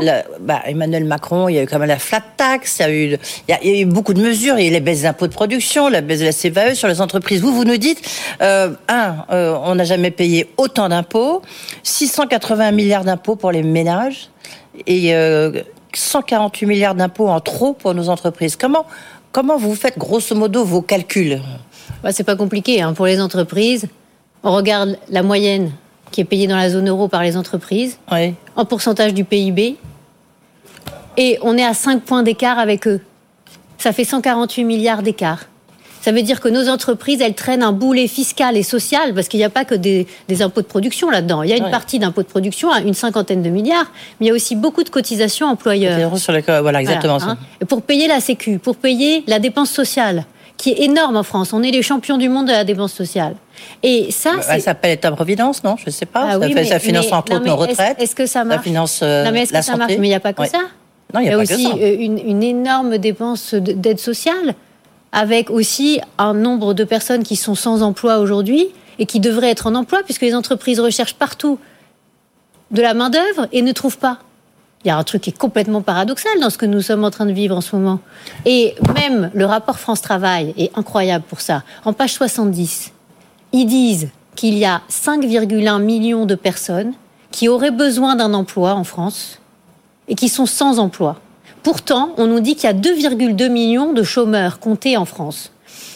bah, 0.42 0.62
Emmanuel 0.66 1.06
Macron, 1.06 1.48
il 1.48 1.56
y 1.56 1.60
a 1.60 1.64
eu 1.64 1.66
quand 1.66 1.80
même 1.80 1.88
la 1.88 2.00
flat 2.00 2.22
tax, 2.36 2.80
il 2.80 2.81
y 2.81 2.86
a 2.86 2.92
eu, 2.92 3.18
il 3.48 3.70
y 3.70 3.80
a, 3.80 3.81
eu 3.81 3.86
beaucoup 3.86 4.14
de 4.14 4.22
mesures. 4.22 4.60
Il 4.60 4.64
y 4.64 4.68
a 4.68 4.70
eu 4.70 4.74
les 4.74 4.80
baisses 4.81 5.04
d'impôts 5.04 5.28
de 5.28 5.34
production, 5.34 5.88
la 5.88 6.02
baisse 6.02 6.20
de 6.20 6.25
la 6.25 6.34
CVAE 6.34 6.75
sur 6.75 6.88
les 6.88 7.00
entreprises. 7.00 7.42
Vous, 7.42 7.54
vous 7.54 7.66
nous 7.66 7.78
dites, 7.78 8.02
un, 8.42 9.26
on 9.30 9.76
n'a 9.76 9.86
jamais 9.86 10.12
payé 10.12 10.50
autant 10.58 10.90
d'impôts, 10.90 11.42
680 11.84 12.72
milliards 12.72 13.06
d'impôts 13.06 13.36
pour 13.36 13.52
les 13.52 13.64
ménages 13.64 14.30
et 14.88 15.14
148 15.94 16.66
milliards 16.66 16.96
d'impôts 16.96 17.30
en 17.30 17.40
trop 17.40 17.74
pour 17.74 17.94
nos 17.94 18.10
entreprises. 18.10 18.56
Comment 18.56 18.86
Comment 19.33 19.57
vous 19.57 19.74
faites 19.74 19.97
grosso 19.97 20.35
modo 20.35 20.63
vos 20.63 20.83
calculs 20.83 21.41
bah, 22.03 22.12
C'est 22.12 22.24
pas 22.24 22.35
compliqué. 22.35 22.83
Hein. 22.83 22.94
Pour 22.94 23.07
les 23.07 23.19
entreprises, 23.19 23.88
on 24.44 24.53
regarde 24.53 25.00
la 25.09 25.24
moyenne 25.24 25.71
qui 26.12 26.21
est 26.21 26.24
payée 26.24 26.45
dans 26.45 26.56
la 26.56 26.69
zone 26.69 26.88
euro 26.88 27.07
par 27.07 27.24
les 27.24 27.35
entreprises 27.35 27.97
en 28.56 28.65
pourcentage 28.65 29.15
du 29.15 29.24
PIB. 29.24 29.77
Et 31.18 31.39
on 31.41 31.57
est 31.57 31.65
à 31.65 31.74
5 31.74 32.03
points 32.03 32.21
d'écart 32.21 32.59
avec 32.59 32.88
eux. 32.88 33.01
Ça 33.80 33.91
fait 33.91 34.03
148 34.03 34.65
milliards 34.65 35.01
d'écart. 35.01 35.47
Ça 36.04 36.12
veut 36.12 36.22
dire 36.22 36.42
que 36.42 36.50
nos 36.50 36.68
entreprises, 36.68 37.22
elles 37.22 37.34
traînent 37.34 37.64
un 37.64 37.72
boulet 37.72 38.08
fiscal 38.08 38.58
et 38.58 38.64
social, 38.64 39.14
parce 39.14 39.30
qu'il 39.30 39.38
n'y 39.38 39.46
a 39.46 39.50
pas 39.50 39.64
que 39.64 39.74
des, 39.74 40.06
impôts 40.42 40.62
de 40.62 40.68
production 40.68 41.10
là-dedans. 41.10 41.44
Il 41.44 41.50
y 41.50 41.54
a 41.54 41.56
une 41.56 41.72
partie 41.72 41.98
d'impôts 41.98 42.24
de 42.24 42.28
production, 42.28 42.76
une 42.76 42.94
cinquantaine 42.94 43.42
de 43.42 43.50
milliards, 43.50 43.90
mais 44.20 44.26
il 44.26 44.28
y 44.28 44.32
a 44.32 44.34
aussi 44.34 44.58
beaucoup 44.58 44.84
de 44.84 44.90
cotisations 44.90 45.48
employeurs. 45.48 46.18
Sur 46.18 46.34
voilà, 46.62 46.82
exactement. 46.82 47.20
Hein. 47.22 47.38
Pour 47.70 47.84
payer 47.84 48.10
la 48.10 48.20
Sécu, 48.20 48.60
pour 48.60 48.76
payer 48.76 49.24
la 49.28 49.40
dépense 49.40 49.70
sociale, 49.70 50.26
qui 50.58 50.72
est 50.72 50.82
énorme 50.82 51.16
en 51.16 51.24
France. 51.24 51.54
On 51.54 51.64
est 51.64 51.72
les 51.72 51.82
champions 51.82 52.18
du 52.18 52.28
monde 52.28 52.48
de 52.48 52.52
la 52.52 52.66
dépense 52.66 52.92
sociale. 52.92 53.36
Et 53.82 54.12
ça, 54.12 54.36
bah, 54.36 54.42
ça 54.42 54.60
s'appelle 54.60 54.92
État-providence, 54.92 55.64
non? 55.64 55.78
Je 55.78 55.86
ne 55.86 55.92
sais 55.92 56.06
pas. 56.06 56.32
Ah 56.32 56.40
ça, 56.40 56.66
ça, 56.66 56.80
finance 56.80 57.14
entre 57.14 57.36
autres 57.36 57.46
nos 57.46 57.56
retraites. 57.56 58.02
Est-ce 58.02 58.14
que 58.14 58.26
ça 58.26 58.44
marche? 58.44 58.60
Ça 58.60 58.64
finance 58.64 59.00
euh, 59.04 59.24
non, 59.24 59.32
mais 59.32 59.44
est-ce 59.44 59.54
que 59.54 59.62
ça 59.62 59.78
marche? 59.78 59.94
Mais 59.98 60.08
il 60.08 60.10
n'y 60.10 60.16
a 60.16 60.20
pas 60.20 60.34
que 60.34 60.46
ça? 60.46 60.60
Non, 61.14 61.22
il 61.22 61.28
y 61.28 61.30
a, 61.30 61.38
aussi 61.38 61.66
euh, 61.66 61.96
Une, 61.98 62.18
une, 62.18 62.44
énorme 62.44 62.98
dépense 62.98 63.54
d'aide 63.54 64.00
sociale 64.00 64.56
avec 65.13 65.50
aussi 65.51 66.01
un 66.18 66.33
nombre 66.33 66.74
de 66.74 66.83
personnes 66.83 67.24
qui 67.24 67.36
sont 67.36 67.56
sans 67.56 67.83
emploi 67.83 68.18
aujourd'hui 68.18 68.68
et 69.00 69.06
qui 69.06 69.19
devraient 69.19 69.51
être 69.51 69.68
en 69.68 69.75
emploi, 69.75 70.01
puisque 70.04 70.21
les 70.21 70.36
entreprises 70.36 70.80
recherchent 70.80 71.13
partout 71.13 71.60
de 72.71 72.81
la 72.81 72.94
main-d'œuvre 72.94 73.48
et 73.51 73.62
ne 73.62 73.71
trouvent 73.71 74.00
pas. 74.00 74.19
Il 74.83 74.89
y 74.89 74.92
a 74.92 74.98
un 74.98 75.04
truc 75.04 75.21
qui 75.21 75.30
est 75.30 75.38
complètement 75.38 75.81
paradoxal 75.81 76.39
dans 76.42 76.50
ce 76.50 76.57
que 76.57 76.65
nous 76.65 76.81
sommes 76.81 77.06
en 77.06 77.12
train 77.12 77.25
de 77.25 77.31
vivre 77.31 77.56
en 77.56 77.62
ce 77.62 77.75
moment. 77.75 78.00
Et 78.45 78.75
même 78.95 79.31
le 79.33 79.45
rapport 79.45 79.80
France 79.80 80.01
Travail 80.01 80.54
est 80.57 80.77
incroyable 80.77 81.24
pour 81.30 81.39
ça. 81.39 81.63
En 81.86 81.94
page 81.94 82.13
70, 82.13 82.92
ils 83.54 83.66
disent 83.66 84.09
qu'il 84.36 84.57
y 84.57 84.66
a 84.66 84.81
5,1 84.89 85.81
millions 85.81 86.25
de 86.25 86.36
personnes 86.36 86.94
qui 87.31 87.48
auraient 87.48 87.71
besoin 87.71 88.16
d'un 88.16 88.33
emploi 88.33 88.74
en 88.74 88.83
France 88.83 89.39
et 90.07 90.16
qui 90.16 90.27
sont 90.27 90.45
sans 90.45 90.80
emploi. 90.80 91.19
Pourtant, 91.63 92.13
on 92.18 92.27
nous 92.27 92.42
dit 92.42 92.56
qu'il 92.56 92.65
y 92.65 92.68
a 92.68 92.74
2,2 92.74 93.50
millions 93.50 93.94
de 93.94 94.04
chômeurs 94.04 94.60
comptés 94.60 94.98
en 94.98 95.06
France. 95.06 95.51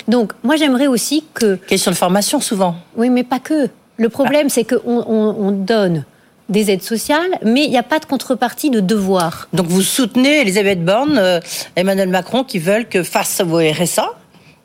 Donc, 0.07 0.31
moi, 0.43 0.55
j'aimerais 0.55 0.87
aussi 0.87 1.25
que... 1.33 1.55
Question 1.55 1.91
de 1.91 1.97
formation, 1.97 2.39
souvent. 2.39 2.75
Oui, 2.95 3.09
mais 3.09 3.23
pas 3.23 3.39
que. 3.39 3.69
Le 3.97 4.09
problème, 4.09 4.49
c'est 4.49 4.63
qu'on 4.63 4.79
on, 4.85 5.51
donne 5.51 6.05
des 6.49 6.71
aides 6.71 6.83
sociales, 6.83 7.39
mais 7.43 7.65
il 7.65 7.69
n'y 7.69 7.77
a 7.77 7.83
pas 7.83 7.99
de 7.99 8.05
contrepartie 8.05 8.69
de 8.69 8.79
devoir. 8.79 9.49
Donc, 9.53 9.67
vous 9.67 9.81
soutenez 9.81 10.41
Elisabeth 10.41 10.85
Borne, 10.85 11.17
euh, 11.17 11.39
Emmanuel 11.75 12.09
Macron, 12.09 12.43
qui 12.45 12.59
veulent 12.59 12.87
que 12.87 13.03
face 13.03 13.41
au 13.41 13.57
RSA, 13.57 14.13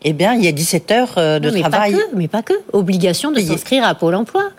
eh 0.05 0.13
bien, 0.13 0.35
il 0.35 0.45
y 0.45 0.47
ait 0.47 0.53
17 0.53 0.91
heures 0.93 1.15
euh, 1.17 1.39
de 1.41 1.51
travail. 1.51 1.93
Pas 1.93 1.99
que, 1.99 2.17
mais 2.17 2.29
pas 2.29 2.43
que. 2.43 2.55
Obligation 2.73 3.33
de 3.33 3.41
s'inscrire 3.41 3.85
à 3.85 3.95
Pôle 3.95 4.15
emploi. 4.15 4.51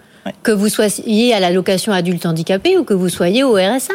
Que 0.42 0.52
vous 0.52 0.70
soyez 0.70 1.34
à 1.34 1.40
l'allocation 1.40 1.94
adulte 1.94 2.26
handicapé 2.26 2.78
ou 2.78 2.84
que 2.84 2.94
vous 2.94 3.10
soyez 3.10 3.44
au 3.44 3.54
RSA. 3.54 3.94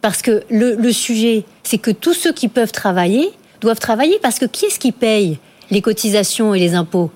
Parce 0.00 0.22
que 0.22 0.42
le, 0.50 0.92
sujet, 0.92 1.44
c'est 1.62 1.78
que 1.78 1.90
tous 1.90 2.14
ceux 2.14 2.32
qui 2.32 2.48
peuvent 2.48 2.72
travailler 2.72 3.30
doivent 3.60 3.80
travailler 3.80 4.18
parce 4.22 4.38
que 4.38 4.46
qui 4.46 4.66
est-ce 4.66 4.78
qui 4.78 4.92
paye 4.92 5.38
les 5.70 5.82
cotisations 5.82 6.54
et 6.54 6.60
les 6.60 6.74
impôts? 6.74 7.10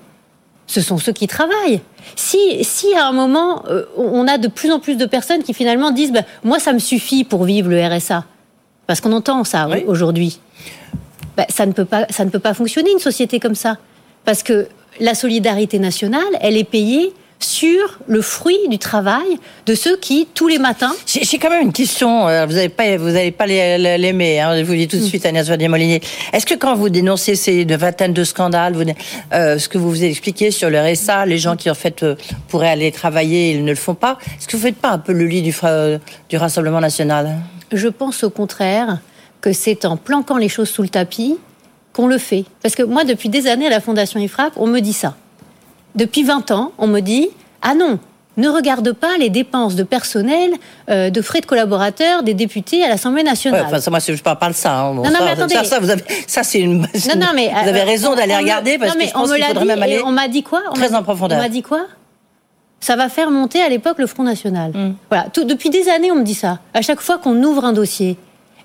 Ce 0.67 0.81
sont 0.81 0.97
ceux 0.97 1.13
qui 1.13 1.27
travaillent. 1.27 1.81
Si, 2.15 2.63
si 2.63 2.93
à 2.95 3.07
un 3.07 3.11
moment, 3.11 3.63
euh, 3.69 3.85
on 3.97 4.27
a 4.27 4.37
de 4.37 4.47
plus 4.47 4.71
en 4.71 4.79
plus 4.79 4.95
de 4.95 5.05
personnes 5.05 5.43
qui 5.43 5.53
finalement 5.53 5.91
disent 5.91 6.11
bah, 6.11 6.23
Moi, 6.43 6.59
ça 6.59 6.73
me 6.73 6.79
suffit 6.79 7.23
pour 7.23 7.45
vivre 7.45 7.69
le 7.69 7.81
RSA, 7.85 8.25
parce 8.87 8.99
qu'on 8.99 9.11
entend 9.13 9.43
ça 9.43 9.67
aujourd'hui, 9.87 10.39
bah, 11.37 11.45
ça, 11.49 11.65
ne 11.65 11.71
peut 11.71 11.85
pas, 11.85 12.05
ça 12.09 12.25
ne 12.25 12.29
peut 12.29 12.39
pas 12.39 12.53
fonctionner 12.53 12.91
une 12.91 12.99
société 12.99 13.39
comme 13.39 13.55
ça. 13.55 13.77
Parce 14.25 14.43
que 14.43 14.67
la 14.99 15.15
solidarité 15.15 15.79
nationale, 15.79 16.21
elle 16.41 16.57
est 16.57 16.63
payée 16.63 17.13
sur 17.43 17.99
le 18.07 18.21
fruit 18.21 18.67
du 18.69 18.79
travail 18.79 19.39
de 19.65 19.75
ceux 19.75 19.97
qui, 19.97 20.27
tous 20.33 20.47
les 20.47 20.57
matins... 20.57 20.93
J'ai 21.05 21.37
quand 21.37 21.49
même 21.49 21.63
une 21.63 21.73
question, 21.73 22.27
euh, 22.27 22.45
vous 22.45 22.53
n'allez 22.53 22.69
pas, 22.69 22.97
vous 22.97 23.07
avez 23.07 23.31
pas 23.31 23.45
l'aimer, 23.45 24.39
hein, 24.39 24.57
je 24.57 24.63
vous 24.63 24.73
dis 24.73 24.87
tout 24.87 24.97
de 24.97 25.03
mm. 25.03 25.07
suite, 25.07 25.25
Agnès 25.25 25.47
Verdier-Molinier. 25.47 26.01
Est-ce 26.31 26.45
que 26.45 26.55
quand 26.55 26.75
vous 26.75 26.89
dénoncez 26.89 27.35
ces 27.35 27.65
vingtaines 27.65 28.13
de 28.13 28.23
scandales, 28.23 28.73
vous, 28.73 28.83
euh, 29.33 29.59
ce 29.59 29.69
que 29.69 29.77
vous 29.77 29.89
vous 29.89 29.97
avez 29.97 30.09
expliqué 30.09 30.51
sur 30.51 30.69
le 30.69 30.79
RSA, 30.79 31.25
les 31.25 31.37
gens 31.37 31.55
qui 31.55 31.69
en 31.69 31.75
fait 31.75 32.03
euh, 32.03 32.15
pourraient 32.47 32.69
aller 32.69 32.91
travailler, 32.91 33.51
ils 33.51 33.63
ne 33.63 33.69
le 33.69 33.75
font 33.75 33.95
pas, 33.95 34.17
est-ce 34.37 34.47
que 34.47 34.57
vous 34.57 34.63
ne 34.63 34.69
faites 34.69 34.81
pas 34.81 34.91
un 34.91 34.99
peu 34.99 35.13
le 35.13 35.25
lit 35.25 35.41
du, 35.41 35.53
du 36.29 36.37
Rassemblement 36.37 36.81
national 36.81 37.37
Je 37.71 37.87
pense 37.87 38.23
au 38.23 38.29
contraire 38.29 38.99
que 39.41 39.51
c'est 39.51 39.85
en 39.85 39.97
planquant 39.97 40.37
les 40.37 40.49
choses 40.49 40.69
sous 40.69 40.81
le 40.81 40.89
tapis 40.89 41.37
qu'on 41.91 42.07
le 42.07 42.17
fait. 42.17 42.45
Parce 42.61 42.75
que 42.75 42.83
moi, 42.83 43.03
depuis 43.03 43.29
des 43.29 43.47
années 43.47 43.67
à 43.67 43.69
la 43.69 43.79
Fondation 43.79 44.19
IFRAP, 44.19 44.53
on 44.57 44.67
me 44.67 44.79
dit 44.79 44.93
ça 44.93 45.15
depuis 45.95 46.23
20 46.23 46.51
ans, 46.51 46.71
on 46.77 46.87
me 46.87 46.99
dit 46.99 47.29
Ah 47.61 47.75
non, 47.75 47.99
ne 48.37 48.49
regarde 48.49 48.91
pas 48.93 49.17
les 49.19 49.29
dépenses 49.29 49.75
de 49.75 49.83
personnel, 49.83 50.53
euh, 50.89 51.09
de 51.09 51.21
frais 51.21 51.41
de 51.41 51.45
collaborateurs 51.45 52.23
des 52.23 52.33
députés 52.33 52.83
à 52.83 52.89
l'Assemblée 52.89 53.23
nationale. 53.23 53.65
enfin, 53.67 53.79
ça, 53.79 53.91
moi, 53.91 53.99
je 53.99 54.21
parle 54.21 54.39
pas 54.39 54.49
de 54.49 54.55
ça. 54.55 54.79
Hein. 54.79 54.93
non, 54.93 55.03
non, 55.03 55.19
mais 55.23 55.31
attendez. 55.31 55.55
Ça, 55.63 55.79
vous 55.79 55.89
avez, 55.89 56.03
ça 56.27 56.43
c'est 56.43 56.59
une. 56.59 56.79
Non, 56.79 57.15
non, 57.17 57.27
mais 57.35 57.49
vous 57.49 57.69
avez 57.69 57.81
euh, 57.81 57.85
raison 57.85 58.15
d'aller 58.15 58.35
regarder 58.35 58.77
parce 58.77 58.95
que 58.95 59.05
je 59.05 59.11
pense 59.11 59.31
qu'il 59.31 59.43
faudrait 59.43 59.65
même 59.65 59.83
aller. 59.83 60.01
On 60.03 60.11
m'a 60.11 60.27
dit 60.27 60.43
quoi? 60.43 60.61
Très 60.73 60.95
en 60.95 61.03
profondeur. 61.03 61.37
On 61.37 61.41
m'a 61.41 61.49
dit 61.49 61.61
quoi? 61.61 61.85
Ça 62.79 62.97
va 62.97 63.07
faire 63.07 63.31
monter 63.31 63.61
à 63.61 63.69
l'époque 63.69 63.97
le 63.97 64.07
Front 64.07 64.23
National. 64.23 64.71
Hmm. 64.71 64.93
Voilà. 65.09 65.27
depuis 65.45 65.69
des 65.69 65.87
années, 65.87 66.11
on 66.11 66.15
me 66.15 66.23
dit 66.23 66.33
ça. 66.33 66.59
À 66.73 66.81
chaque 66.81 66.99
fois 66.99 67.17
qu'on 67.17 67.41
ouvre 67.43 67.63
un 67.63 67.71
dossier. 67.71 68.17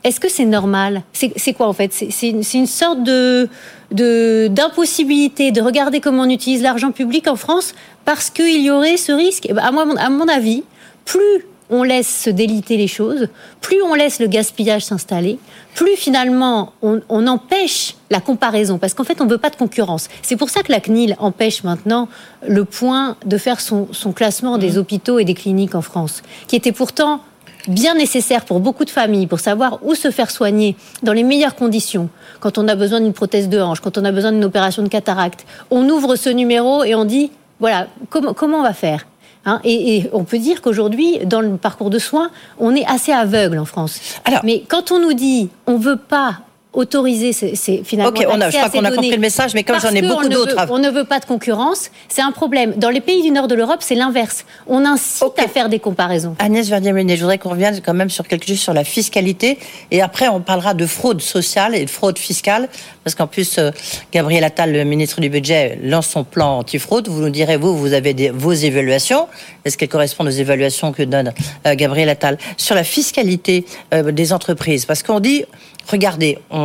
Est-ce 0.04 0.20
que 0.20 0.28
c'est 0.28 0.44
normal? 0.44 1.02
C'est 1.12 1.52
quoi 1.52 1.68
en 1.68 1.73
fait? 1.73 1.92
C'est 1.92 2.28
une, 2.30 2.66
sorte 2.66 3.02
de 3.02 3.49
d'impossibilité 3.90 5.50
de, 5.50 5.61
regarder 5.61 6.00
comment 6.00 6.23
on 6.23 6.30
utilise 6.30 6.62
l'argent 6.62 6.92
public 6.92 7.26
en 7.26 7.37
France 7.37 7.75
parce 8.04 8.30
qu'il 8.30 8.62
y 8.62 8.71
aurait 8.71 8.97
ce 8.97 9.12
risque. 9.12 9.47
Eh 9.49 9.52
ben, 9.52 9.62
à, 9.62 10.11
mon 10.11 10.28
avis, 10.28 10.62
plus 11.04 11.47
on 11.71 11.83
laisse 11.83 12.23
se 12.25 12.30
déliter 12.30 12.76
les 12.76 12.87
choses, 12.87 13.28
plus 13.61 13.83
on 13.83 13.95
laisse 13.95 14.21
le 14.21 14.26
gaspillage 14.26 14.85
s'installer, 14.85 15.38
plus 15.75 15.97
finalement 15.97 16.73
on, 16.83 17.26
empêche 17.26 17.95
la 18.11 18.21
comparaison, 18.21 18.78
parce 18.78 18.95
qu'en 18.95 19.04
fait 19.04 19.21
on 19.21 19.26
ne 19.26 19.30
veut 19.30 19.38
pas 19.38 19.50
de 19.50 19.57
concurrence. 19.57 20.09
C'est 20.23 20.37
pour 20.37 20.49
ça 20.49 20.62
que 20.62 20.73
la 20.73 20.80
CNIL 20.80 21.14
empêche 21.18 21.64
maintenant 21.64 22.09
le 22.47 22.64
point 22.64 23.16
de 23.26 23.37
faire 23.37 23.61
son, 23.61 23.87
classement 24.14 24.57
des 24.57 24.73
mmh. 24.73 24.78
hôpitaux 24.78 25.18
et 25.18 25.25
des 25.25 25.35
cliniques 25.35 25.75
en 25.75 25.83
France, 25.83 26.23
qui 26.47 26.57
était 26.57 26.73
pourtant 26.73 27.21
bien 27.68 27.94
nécessaire 27.94 28.44
pour 28.44 28.60
beaucoup 28.60 28.84
de 28.84 28.90
familles 28.90 29.26
pour 29.26 29.40
savoir 29.40 29.78
où 29.82 29.94
se 29.94 30.10
faire 30.10 30.30
soigner 30.30 30.76
dans 31.02 31.12
les 31.12 31.22
meilleures 31.22 31.54
conditions. 31.54 32.08
Quand 32.40 32.58
on 32.58 32.68
a 32.68 32.75
besoin 32.75 33.00
d'une 33.00 33.12
prothèse 33.12 33.48
de 33.48 33.60
hanche, 33.60 33.80
quand 33.80 33.98
on 33.98 34.04
a 34.04 34.12
besoin 34.12 34.32
d'une 34.32 34.44
opération 34.44 34.82
de 34.82 34.88
cataracte, 34.88 35.46
on 35.70 35.88
ouvre 35.88 36.16
ce 36.16 36.30
numéro 36.30 36.84
et 36.84 36.94
on 36.94 37.04
dit 37.04 37.30
voilà 37.60 37.88
comment, 38.10 38.34
comment 38.34 38.58
on 38.58 38.62
va 38.62 38.75
faire 38.75 39.06
Hein, 39.44 39.60
et, 39.64 40.04
on 40.12 40.25
peut 40.25 40.38
dire 40.38 40.60
qu'aujourd'hui, 40.60 41.20
dans 41.25 41.40
le 41.40 41.56
parcours 41.56 41.88
de 41.88 41.98
soins, 41.98 42.30
on 42.58 42.75
est 42.75 42.84
assez 42.87 43.12
aveugle 43.12 43.58
en 43.58 43.64
France. 43.64 44.00
Mais 44.44 44.62
quand 44.68 44.92
on 44.92 45.00
nous 45.00 45.14
dit 45.14 45.48
on 45.66 45.78
ne 45.78 45.82
veut 45.82 45.96
pas 45.96 46.40
autoriser 46.72 47.32
c'est 47.32 47.82
finalement. 47.82 48.10
Ok, 48.10 48.26
on 48.28 48.40
a, 48.40 48.50
je 48.50 48.56
crois 48.56 48.70
qu'on 48.70 48.84
a 48.84 48.90
compris 48.90 49.10
le 49.10 49.18
message, 49.18 49.54
mais 49.54 49.64
comme 49.64 49.80
j'en 49.80 49.90
ai 49.90 50.02
beaucoup 50.02 50.28
d'autres. 50.28 50.54
On 50.70 50.78
ne 50.78 50.90
veut 50.90 51.04
pas 51.04 51.18
de 51.18 51.25
concurrence, 51.25 51.90
c'est 52.08 52.22
un 52.22 52.32
problème. 52.32 52.75
Dans 52.76 52.90
les 52.90 53.00
pays 53.00 53.22
du 53.22 53.30
nord 53.30 53.48
de 53.48 53.54
l'Europe, 53.54 53.78
c'est 53.80 53.94
l'inverse. 53.94 54.44
On 54.66 54.84
incite 54.84 55.38
à 55.38 55.48
faire 55.48 55.68
des 55.68 55.78
comparaisons. 55.78 56.37
Agnès 56.38 56.68
verdier 56.68 56.92
je 57.16 57.20
voudrais 57.20 57.38
qu'on 57.38 57.50
revienne 57.50 57.80
quand 57.84 57.94
même 57.94 58.10
sur 58.10 58.26
quelque 58.26 58.46
chose 58.46 58.60
sur 58.60 58.75
la 58.75 58.84
fiscalité, 58.84 59.58
et 59.90 60.02
après 60.02 60.28
on 60.28 60.40
parlera 60.40 60.75
de 60.75 60.87
fraude 60.87 61.22
sociale 61.22 61.75
et 61.75 61.84
de 61.84 61.90
fraude 61.90 62.18
fiscale, 62.18 62.68
parce 63.08 63.14
qu'en 63.14 63.26
plus, 63.26 63.56
euh, 63.56 63.70
Gabriel 64.12 64.44
Attal, 64.44 64.70
le 64.70 64.84
ministre 64.84 65.22
du 65.22 65.30
Budget, 65.30 65.78
lance 65.82 66.08
son 66.08 66.25
plan 66.25 66.58
anti-fraude. 66.58 67.08
Vous 67.08 67.22
nous 67.22 67.30
direz, 67.30 67.56
vous, 67.56 67.75
vous 67.76 67.94
avez 67.94 68.12
des, 68.12 68.28
vos 68.28 68.52
évaluations. 68.52 69.28
Est-ce 69.64 69.78
qu'elles 69.78 69.88
correspondent 69.88 70.28
aux 70.28 70.30
évaluations 70.30 70.92
que 70.92 71.02
donne 71.02 71.32
euh, 71.66 71.75
Gabriel 71.75 72.10
Attal? 72.10 72.37
Sur 72.58 72.75
la 72.75 72.84
fiscalité 72.84 73.64
euh, 73.94 74.12
des 74.12 74.34
entreprises 74.34 74.84
Parce 74.84 75.02
qu'on 75.02 75.20
dit 75.20 75.44
regardez, 75.90 76.38
on, 76.50 76.58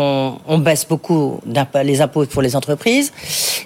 baisse 0.60 0.88
beaucoup 0.88 1.40
les 1.84 2.02
impôts 2.02 2.26
pour 2.26 2.42
les 2.42 2.56
entreprises, 2.56 3.12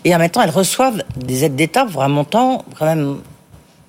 et 0.03 0.15
en 0.15 0.19
même 0.19 0.29
temps, 0.29 0.41
elles 0.41 0.49
reçoivent 0.49 1.03
des 1.15 1.45
aides 1.45 1.55
d'État 1.55 1.85
pour 1.85 2.03
un 2.03 2.07
montant 2.07 2.63
quand 2.77 2.85
même, 2.85 3.17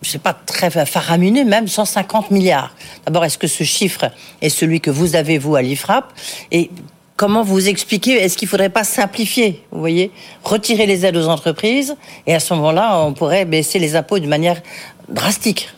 je 0.02 0.11
sais 0.11 0.18
pas, 0.18 0.35
très 0.35 0.71
faramineux, 0.71 1.45
même 1.45 1.68
150 1.68 2.30
milliards. 2.30 2.75
D'abord, 3.07 3.25
est-ce 3.25 3.38
que 3.38 3.47
ce 3.47 3.64
chiffre 3.64 4.11
est 4.40 4.49
celui 4.49 4.80
que 4.80 4.90
vous 4.90 5.16
avez, 5.16 5.38
vous, 5.38 5.57
à 5.57 5.62
l'IFRAP 5.62 6.12
Et 6.52 6.71
comment 7.16 7.42
vous 7.42 7.68
expliquez, 7.68 8.12
est-ce 8.23 8.37
qu'il 8.37 8.47
ne 8.47 8.50
faudrait 8.50 8.68
pas 8.71 8.85
simplifier, 8.85 9.64
vous 9.71 9.80
voyez, 9.80 10.11
retirer 10.45 10.87
les 10.87 11.04
aides 11.04 11.16
aux 11.16 11.28
entreprises, 11.28 11.97
et 12.26 12.35
à 12.35 12.40
ce 12.40 12.54
moment-là, 12.54 13.00
on 13.00 13.12
pourrait 13.12 13.45
baisser 13.45 13.78
les 13.78 13.97
impôts 13.97 14.18
d'une 14.18 14.30
manière 14.30 14.61
drastique? 15.09 15.71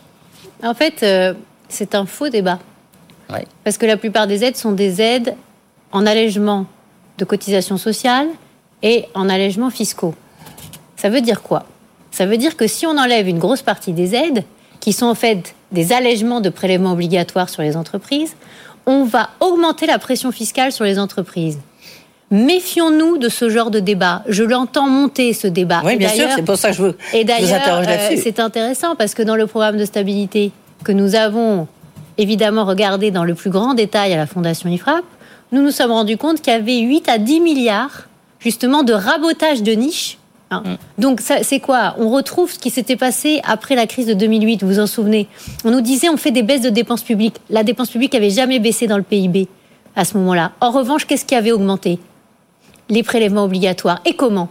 En 0.63 0.73
fait, 0.73 1.01
euh, 1.03 1.33
c'est 1.69 1.95
un 1.95 2.05
faux 2.05 2.29
débat. 2.29 2.59
Parce 3.63 3.77
que 3.77 3.85
la 3.85 3.97
plupart 3.97 4.27
des 4.27 4.43
aides 4.43 4.57
sont 4.57 4.71
des 4.71 5.01
aides 5.01 5.35
en 5.91 6.05
allègement 6.05 6.65
de 7.17 7.25
cotisations 7.25 7.77
sociales 7.77 8.27
et 8.83 9.05
en 9.13 9.29
allègements 9.29 9.69
fiscaux. 9.69 10.15
Ça 10.95 11.09
veut 11.09 11.21
dire 11.21 11.41
quoi? 11.41 11.65
Ça 12.11 12.25
veut 12.25 12.37
dire 12.37 12.57
que 12.57 12.67
si 12.67 12.85
on 12.85 12.97
enlève 12.97 13.27
une 13.27 13.39
grosse 13.39 13.61
partie 13.61 13.93
des 13.93 14.15
aides, 14.15 14.43
qui 14.79 14.93
sont 14.93 15.05
en 15.05 15.15
fait 15.15 15.55
des 15.71 15.93
allègements 15.93 16.41
de 16.41 16.49
prélèvements 16.49 16.93
obligatoires 16.93 17.49
sur 17.49 17.61
les 17.61 17.77
entreprises, 17.77 18.35
on 18.85 19.05
va 19.05 19.29
augmenter 19.39 19.85
la 19.85 19.99
pression 19.99 20.31
fiscale 20.31 20.71
sur 20.71 20.83
les 20.83 20.99
entreprises. 20.99 21.59
Méfions-nous 22.31 23.17
de 23.17 23.29
ce 23.29 23.49
genre 23.49 23.71
de 23.71 23.79
débat. 23.79 24.23
Je 24.27 24.43
l'entends 24.43 24.87
monter 24.87 25.33
ce 25.33 25.47
débat. 25.47 25.81
Oui, 25.85 25.97
bien 25.97 26.09
sûr, 26.09 26.27
c'est 26.35 26.43
pour 26.43 26.57
ça 26.57 26.69
que 26.71 26.77
je 26.77 26.81
vous, 26.81 26.93
et 27.13 27.23
d'ailleurs, 27.23 27.83
euh, 27.87 28.15
c'est 28.17 28.39
intéressant 28.39 28.95
parce 28.95 29.13
que 29.13 29.21
dans 29.21 29.35
le 29.35 29.47
programme 29.47 29.77
de 29.77 29.85
stabilité 29.85 30.51
que 30.83 30.91
nous 30.91 31.15
avons 31.15 31.67
évidemment 32.17 32.65
regardé 32.65 33.11
dans 33.11 33.23
le 33.23 33.35
plus 33.35 33.49
grand 33.49 33.73
détail 33.73 34.13
à 34.13 34.17
la 34.17 34.25
Fondation 34.25 34.69
IFRAP, 34.69 35.03
nous 35.51 35.61
nous 35.61 35.71
sommes 35.71 35.91
rendus 35.91 36.17
compte 36.17 36.41
qu'il 36.41 36.53
y 36.53 36.55
avait 36.55 36.79
8 36.79 37.09
à 37.09 37.17
10 37.17 37.39
milliards 37.41 38.07
justement 38.39 38.83
de 38.83 38.93
rabotage 38.93 39.63
de 39.63 39.73
niches. 39.73 40.17
Hein. 40.49 40.63
Mm. 40.65 41.01
Donc 41.01 41.21
c'est 41.21 41.59
quoi? 41.59 41.95
On 41.97 42.09
retrouve 42.09 42.51
ce 42.51 42.59
qui 42.59 42.69
s'était 42.69 42.95
passé 42.95 43.41
après 43.43 43.75
la 43.75 43.87
crise 43.87 44.07
de 44.07 44.13
2008, 44.13 44.63
vous 44.63 44.69
vous 44.69 44.79
en 44.79 44.87
souvenez? 44.87 45.27
On 45.63 45.71
nous 45.71 45.81
disait 45.81 46.09
on 46.09 46.17
fait 46.17 46.31
des 46.31 46.43
baisses 46.43 46.61
de 46.61 46.69
dépenses 46.69 47.03
publiques. 47.03 47.37
La 47.49 47.63
dépense 47.63 47.89
publique 47.89 48.15
avait 48.15 48.29
jamais 48.29 48.59
baissé 48.59 48.87
dans 48.87 48.97
le 48.97 49.03
PIB 49.03 49.47
à 49.95 50.05
ce 50.05 50.17
moment-là. 50.17 50.51
En 50.61 50.71
revanche, 50.71 51.05
qu'est-ce 51.05 51.25
qui 51.25 51.35
avait 51.35 51.51
augmenté? 51.51 51.99
Les 52.89 53.03
prélèvements 53.03 53.43
obligatoires. 53.43 54.01
Et 54.05 54.15
comment? 54.15 54.49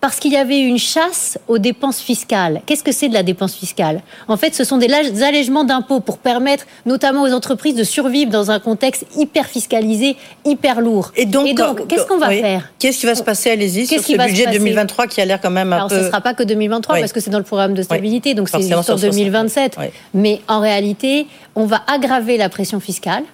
Parce 0.00 0.20
qu'il 0.20 0.32
y 0.32 0.36
avait 0.36 0.60
une 0.60 0.78
chasse 0.78 1.38
aux 1.48 1.58
dépenses 1.58 2.00
fiscales. 2.00 2.62
Qu'est-ce 2.66 2.84
que 2.84 2.92
c'est 2.92 3.08
de 3.08 3.14
la 3.14 3.22
dépense 3.22 3.54
fiscale? 3.54 4.00
En 4.28 4.36
fait, 4.36 4.54
ce 4.54 4.62
sont 4.62 4.78
des 4.78 4.92
allègements 5.22 5.64
d'impôts 5.64 6.00
pour 6.00 6.18
permettre 6.18 6.66
notamment 6.86 7.22
aux 7.22 7.32
entreprises 7.32 7.74
de 7.74 7.82
survivre 7.82 8.30
dans 8.30 8.50
un 8.50 8.60
contexte 8.60 9.06
hyper 9.16 9.46
fiscalisé, 9.46 10.16
hyper 10.44 10.80
lourd. 10.80 11.10
Et 11.16 11.26
donc, 11.26 11.48
qu'est-ce 11.88 12.06
qu'on 12.06 12.18
va 12.18 12.30
faire? 12.30 12.70
Qu'est-ce 12.78 12.98
qui 12.98 13.06
va 13.06 13.14
se 13.14 13.24
passer, 13.24 13.50
allez-y, 13.50 13.86
sur 13.86 14.00
ce 14.00 14.16
budget 14.16 14.46
2023 14.46 15.08
qui 15.08 15.20
a 15.20 15.24
l'air 15.24 15.40
quand 15.40 15.50
même 15.50 15.72
un 15.72 15.76
Alors, 15.76 15.90
ce 15.90 15.96
ne 15.96 16.04
sera 16.04 16.20
pas 16.20 16.34
que 16.34 16.44
2023 16.44 17.00
parce 17.00 17.12
que 17.12 17.20
c'est 17.20 17.30
dans 17.30 17.38
le 17.38 17.44
programme 17.44 17.74
de 17.74 17.82
stabilité, 17.82 18.34
donc 18.34 18.48
c'est 18.48 18.62
jusqu'en 18.62 18.96
2027. 18.96 19.76
Mais 20.14 20.40
en 20.48 20.60
réalité, 20.60 21.26
on 21.56 21.66
va 21.66 21.82
aggraver 21.92 22.36
la 22.36 22.48
pression 22.48 22.78
fiscale 22.78 23.24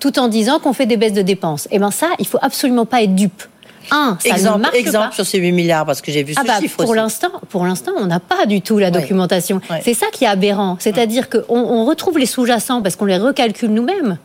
tout 0.00 0.18
en 0.18 0.28
disant 0.28 0.58
qu'on 0.58 0.72
fait 0.72 0.86
des 0.86 0.96
baisses 0.96 1.12
de 1.12 1.22
dépenses. 1.22 1.66
Et 1.66 1.76
eh 1.76 1.78
bien 1.78 1.90
ça, 1.90 2.08
il 2.18 2.26
faut 2.26 2.38
absolument 2.42 2.84
pas 2.84 3.02
être 3.02 3.14
dupe. 3.14 3.42
Un, 3.90 4.18
ça 4.20 4.30
exemple, 4.30 4.58
ne 4.58 4.62
marche 4.62 4.76
exemple 4.76 5.14
sur 5.14 5.26
ces 5.26 5.38
8 5.38 5.52
milliards, 5.52 5.86
parce 5.86 6.00
que 6.00 6.10
j'ai 6.10 6.22
vu 6.22 6.34
ah 6.36 6.42
ce 6.42 6.46
bah, 6.46 6.60
chiffre 6.60 6.82
pour 6.82 6.94
l'instant, 6.94 7.30
Pour 7.48 7.64
l'instant, 7.64 7.92
on 7.96 8.06
n'a 8.06 8.20
pas 8.20 8.46
du 8.46 8.60
tout 8.60 8.78
la 8.78 8.90
documentation. 8.90 9.60
C'est 9.82 9.94
ça 9.94 10.06
qui 10.12 10.24
est 10.24 10.28
aberrant. 10.28 10.76
C'est-à-dire 10.78 11.28
qu'on 11.28 11.42
on 11.48 11.84
retrouve 11.84 12.18
les 12.18 12.26
sous-jacents 12.26 12.82
parce 12.82 12.96
qu'on 12.96 13.04
les 13.04 13.18
recalcule 13.18 13.70
nous-mêmes, 13.70 14.18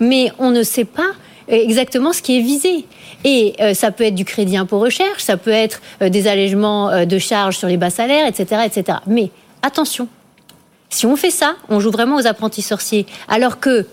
mais 0.00 0.32
on 0.38 0.50
ne 0.50 0.62
sait 0.62 0.84
pas 0.84 1.12
exactement 1.48 2.12
ce 2.12 2.22
qui 2.22 2.38
est 2.38 2.40
visé. 2.40 2.86
Et 3.24 3.54
euh, 3.60 3.74
ça 3.74 3.90
peut 3.90 4.04
être 4.04 4.14
du 4.14 4.24
crédit 4.24 4.56
impôt 4.56 4.78
recherche, 4.78 5.22
ça 5.22 5.36
peut 5.36 5.50
être 5.50 5.80
euh, 6.00 6.08
des 6.08 6.26
allègements 6.26 6.90
euh, 6.90 7.04
de 7.04 7.18
charges 7.18 7.56
sur 7.56 7.68
les 7.68 7.76
bas 7.76 7.90
salaires, 7.90 8.26
etc., 8.26 8.62
etc. 8.64 8.98
Mais 9.06 9.30
attention, 9.62 10.08
si 10.90 11.06
on 11.06 11.16
fait 11.16 11.30
ça, 11.30 11.54
on 11.68 11.78
joue 11.78 11.90
vraiment 11.90 12.16
aux 12.16 12.26
apprentis 12.26 12.62
sorciers. 12.62 13.06
Alors 13.28 13.60
que 13.60 13.86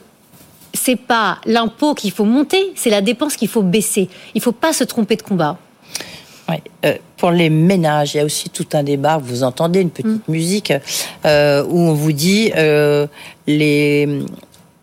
c'est 0.74 0.96
pas 0.96 1.40
l'impôt 1.46 1.94
qu'il 1.94 2.12
faut 2.12 2.26
monter, 2.26 2.72
c'est 2.76 2.90
la 2.90 3.02
dépense 3.02 3.36
qu'il 3.36 3.48
faut 3.48 3.64
baisser. 3.64 4.10
Il 4.36 4.42
faut 4.42 4.52
pas 4.52 4.74
se 4.74 4.84
tromper 4.84 5.16
de 5.16 5.22
combat. 5.22 5.58
Euh, 6.86 6.96
pour 7.18 7.32
les 7.32 7.50
ménages, 7.50 8.14
il 8.14 8.18
y 8.18 8.20
a 8.22 8.26
aussi 8.26 8.50
tout 8.50 8.68
un 8.74 8.84
débat. 8.84 9.18
Vous 9.18 9.44
entendez 9.44 9.82
une 9.82 9.90
petite 9.90 10.28
mm. 10.28 10.32
musique 10.32 10.74
euh, 11.26 11.64
où 11.68 11.78
on 11.78 11.94
vous 11.94 12.12
dit 12.12 12.52
euh, 12.56 13.08
les 13.48 14.08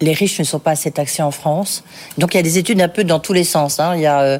les 0.02 0.12
riches 0.12 0.38
ne 0.38 0.44
sont 0.44 0.58
pas 0.58 0.72
assez 0.72 0.90
taxés 0.90 1.22
en 1.22 1.30
France. 1.30 1.82
Donc 2.18 2.34
il 2.34 2.36
y 2.36 2.40
a 2.40 2.42
des 2.42 2.58
études 2.58 2.82
un 2.82 2.88
peu 2.88 3.02
dans 3.02 3.18
tous 3.18 3.32
les 3.32 3.44
sens. 3.44 3.80
Hein. 3.80 3.94
Il 3.94 4.02
y 4.02 4.06
a 4.06 4.38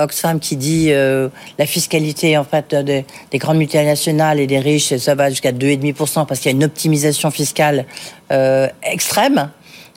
Oxfam 0.00 0.38
qui 0.38 0.54
dit 0.54 0.92
la 0.92 1.66
fiscalité 1.66 2.38
en 2.38 2.44
fait 2.44 2.72
des, 2.76 3.04
des, 3.32 3.38
grandes 3.38 3.56
multinationales 3.58 4.38
et 4.38 4.46
des 4.46 4.60
riches, 4.60 4.96
ça 4.98 5.16
va 5.16 5.30
jusqu'à 5.30 5.50
2,5% 5.50 6.26
parce 6.26 6.38
qu'il 6.38 6.52
y 6.52 6.54
a 6.54 6.56
une 6.56 6.62
optimisation 6.62 7.32
fiscale 7.32 7.86
extrême. 8.84 9.50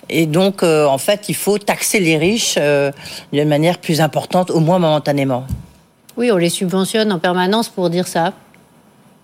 Et 0.09 0.25
donc, 0.25 0.63
euh, 0.63 0.85
en 0.85 0.97
fait, 0.97 1.29
il 1.29 1.35
faut 1.35 1.57
taxer 1.57 1.99
les 1.99 2.17
riches 2.17 2.55
euh, 2.57 2.91
d'une 3.33 3.47
manière 3.47 3.77
plus 3.77 4.01
importante, 4.01 4.51
au 4.51 4.59
moins 4.59 4.79
momentanément. 4.79 5.45
Oui, 6.15 6.31
on 6.31 6.37
les 6.37 6.49
subventionne 6.49 7.11
en 7.11 7.19
permanence 7.19 7.69
pour 7.69 7.89
dire 7.89 8.07
ça. 8.07 8.33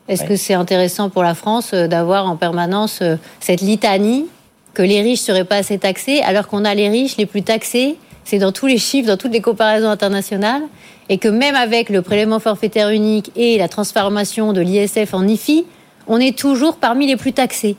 Est-ce 0.09 0.25
que 0.25 0.35
c'est 0.35 0.53
intéressant 0.53 1.09
pour 1.09 1.23
la 1.23 1.33
France 1.33 1.71
euh, 1.73 1.87
d'avoir 1.87 2.29
en 2.29 2.35
permanence 2.35 3.01
cette 3.39 3.61
litanie 3.61 4.25
que 4.73 4.81
les 4.81 5.01
riches 5.01 5.21
seraient 5.21 5.45
pas 5.45 5.57
assez 5.57 5.77
taxés, 5.77 6.21
alors 6.21 6.47
qu'on 6.47 6.65
a 6.65 6.73
les 6.73 6.89
riches 6.89 7.17
les 7.17 7.25
plus 7.25 7.43
taxés 7.43 7.95
C'est 8.25 8.39
dans 8.39 8.51
tous 8.51 8.67
les 8.67 8.77
chiffres, 8.77 9.07
dans 9.07 9.17
toutes 9.17 9.31
les 9.31 9.41
comparaisons 9.41 9.89
internationales, 9.89 10.63
et 11.09 11.17
que 11.17 11.27
même 11.27 11.55
avec 11.55 11.89
le 11.89 12.01
prélèvement 12.01 12.39
forfaitaire 12.39 12.89
unique 12.89 13.31
et 13.35 13.57
la 13.57 13.67
transformation 13.67 14.51
de 14.51 14.61
l'ISF 14.61 15.13
en 15.13 15.27
IFI, 15.27 15.65
on 16.07 16.19
est 16.19 16.37
toujours 16.37 16.77
parmi 16.77 17.07
les 17.07 17.15
plus 17.15 17.33
taxés. 17.33 17.77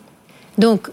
Donc, 0.56 0.88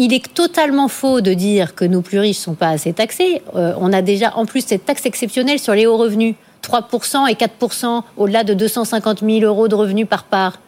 il 0.00 0.14
est 0.14 0.32
totalement 0.32 0.88
faux 0.88 1.20
de 1.20 1.34
dire 1.34 1.74
que 1.74 1.84
nos 1.84 2.00
plus 2.00 2.18
riches 2.18 2.38
ne 2.38 2.42
sont 2.42 2.54
pas 2.54 2.70
assez 2.70 2.94
taxés. 2.94 3.42
Euh, 3.54 3.74
on 3.78 3.92
a 3.92 4.00
déjà 4.00 4.34
en 4.34 4.46
plus 4.46 4.64
cette 4.64 4.86
taxe 4.86 5.04
exceptionnelle 5.04 5.58
sur 5.58 5.74
les 5.74 5.86
hauts 5.86 5.98
revenus, 5.98 6.36
3% 6.62 7.28
et 7.28 7.34
4% 7.34 8.02
au-delà 8.16 8.42
de 8.42 8.54
250 8.54 9.20
000 9.20 9.40
euros 9.40 9.68
de 9.68 9.74
revenus 9.74 10.06
par 10.08 10.24
part. 10.24 10.58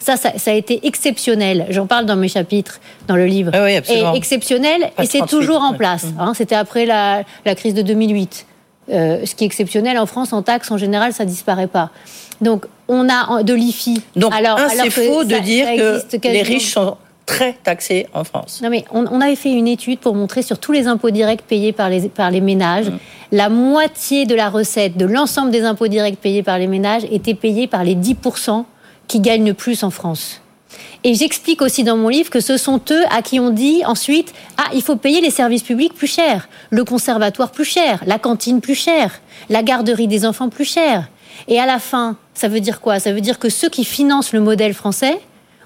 Ça, 0.00 0.16
ça, 0.16 0.50
a 0.50 0.54
été 0.54 0.84
exceptionnel. 0.84 1.66
J'en 1.70 1.86
parle 1.86 2.06
dans 2.06 2.16
mes 2.16 2.26
chapitres, 2.26 2.80
dans 3.06 3.14
le 3.14 3.26
livre. 3.26 3.52
Oui, 3.54 3.76
absolument. 3.76 4.14
Et 4.14 4.16
exceptionnel, 4.16 4.90
et 5.00 5.06
c'est 5.06 5.26
toujours 5.26 5.62
en 5.62 5.74
place. 5.74 6.06
Hein. 6.18 6.32
C'était 6.34 6.56
après 6.56 6.84
la, 6.84 7.22
crise 7.54 7.74
de 7.74 7.82
2008. 7.82 8.46
Euh, 8.90 9.24
ce 9.24 9.36
qui 9.36 9.44
est 9.44 9.46
exceptionnel 9.46 9.96
en 9.96 10.06
France, 10.06 10.32
en 10.32 10.42
taxe, 10.42 10.72
en 10.72 10.76
général, 10.76 11.12
ça 11.12 11.24
disparaît 11.24 11.68
pas. 11.68 11.90
Donc, 12.40 12.66
on 12.88 13.08
a 13.08 13.44
de 13.44 13.54
l'IFI. 13.54 14.02
Donc, 14.16 14.34
alors, 14.34 14.58
c'est 14.68 14.90
faux 14.90 15.22
de 15.22 15.38
dire 15.38 15.68
que 15.76 16.26
les 16.26 16.42
riches 16.42 16.72
sont 16.72 16.96
très 17.32 17.52
taxés 17.54 18.06
en 18.12 18.24
France. 18.24 18.60
Non 18.62 18.70
mais 18.70 18.84
on, 18.90 19.20
avait 19.20 19.36
fait 19.36 19.52
une 19.52 19.68
étude 19.68 19.98
pour 19.98 20.14
montrer 20.14 20.42
sur 20.42 20.58
tous 20.58 20.72
les 20.72 20.86
impôts 20.86 21.10
directs 21.10 21.42
payés 21.42 21.72
par 21.72 21.88
les, 21.88 22.08
par 22.08 22.30
les 22.30 22.40
ménages, 22.40 22.90
mm. 22.90 22.98
la 23.32 23.48
moitié 23.48 24.26
de 24.26 24.34
la 24.34 24.50
recette 24.50 24.96
de 24.96 25.06
l'ensemble 25.06 25.50
des 25.50 25.62
impôts 25.62 25.88
directs 25.88 26.18
payés 26.18 26.42
par 26.42 26.58
les 26.58 26.66
ménages 26.66 27.04
était 27.10 27.34
payée 27.34 27.66
par 27.66 27.84
les 27.84 27.94
10% 27.94 28.64
qui 29.08 29.20
gagnent 29.20 29.46
le 29.46 29.54
plus 29.54 29.82
en 29.82 29.90
France. 29.90 30.40
Et 31.04 31.14
j'explique 31.14 31.62
aussi 31.62 31.84
dans 31.84 31.96
mon 31.96 32.08
livre 32.08 32.30
que 32.30 32.40
ce 32.40 32.56
sont 32.56 32.80
eux 32.90 33.04
à 33.10 33.22
qui 33.22 33.40
on 33.40 33.50
dit 33.50 33.82
ensuite 33.84 34.32
ah 34.56 34.70
il 34.74 34.82
faut 34.82 34.96
payer 34.96 35.20
les 35.20 35.30
services 35.30 35.62
publics 35.62 35.94
plus 35.94 36.06
cher, 36.06 36.48
le 36.70 36.84
conservatoire 36.84 37.50
plus 37.50 37.64
cher, 37.64 38.02
la 38.06 38.18
cantine 38.18 38.60
plus 38.60 38.74
chère, 38.74 39.20
la 39.48 39.62
garderie 39.62 40.06
des 40.06 40.24
enfants 40.26 40.48
plus 40.48 40.64
chère. 40.64 41.08
Et 41.48 41.58
à 41.58 41.66
la 41.66 41.78
fin, 41.78 42.16
ça 42.34 42.48
veut 42.48 42.60
dire 42.60 42.80
quoi? 42.80 43.00
Ça 43.00 43.12
veut 43.12 43.20
dire 43.20 43.38
que 43.38 43.48
ceux 43.48 43.68
qui 43.68 43.84
financent 43.84 44.32
le 44.32 44.40
modèle 44.40 44.74
français, 44.74 45.18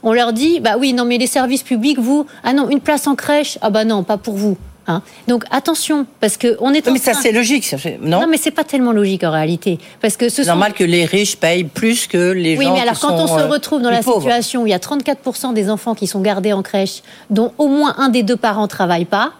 on 0.06 0.14
leur 0.14 0.32
dit 0.32 0.60
bah 0.60 0.76
oui 0.78 0.94
non 0.94 1.04
mais 1.04 1.18
les 1.18 1.26
services 1.26 1.62
publics 1.62 1.98
vous 1.98 2.26
ah 2.44 2.54
non 2.54 2.70
une 2.70 2.80
place 2.80 3.06
en 3.06 3.14
crèche 3.14 3.58
ah 3.60 3.68
bah 3.68 3.84
non 3.84 4.02
pas 4.02 4.16
pour 4.16 4.34
vous 4.34 4.56
Hein. 4.88 5.02
Donc 5.26 5.44
attention, 5.50 6.06
parce 6.20 6.36
que 6.36 6.56
on 6.60 6.72
est. 6.72 6.86
mais 6.88 6.98
ça 6.98 7.14
c'est 7.14 7.32
logique, 7.32 7.74
non? 8.00 8.20
Non, 8.20 8.26
mais 8.28 8.36
c'est 8.36 8.52
pas 8.52 8.62
tellement 8.62 8.92
logique 8.92 9.24
en 9.24 9.32
réalité, 9.32 9.78
parce 10.00 10.16
que 10.16 10.28
c'est 10.28 10.44
normal 10.44 10.74
que 10.74 10.84
les 10.84 11.04
riches 11.04 11.36
payent 11.36 11.64
plus 11.64 12.06
que 12.06 12.30
les 12.30 12.54
gens. 12.54 12.60
Oui, 12.60 12.70
mais 12.72 12.80
alors 12.80 12.98
quand 13.00 13.14
on 13.14 13.26
se 13.26 13.32
euh, 13.32 13.48
retrouve 13.48 13.82
dans 13.82 13.90
la 13.90 14.02
situation 14.02 14.62
où 14.62 14.66
il 14.66 14.70
y 14.70 14.74
a 14.74 14.78
34% 14.78 15.54
des 15.54 15.70
enfants 15.70 15.94
qui 15.94 16.06
sont 16.06 16.20
gardés 16.20 16.52
en 16.52 16.62
crèche, 16.62 17.02
dont 17.30 17.52
au 17.58 17.66
moins 17.66 17.96
un 17.98 18.08
des 18.10 18.22
deux 18.22 18.36
parents 18.36 18.68
travaille 18.68 19.06
pas, 19.06 19.32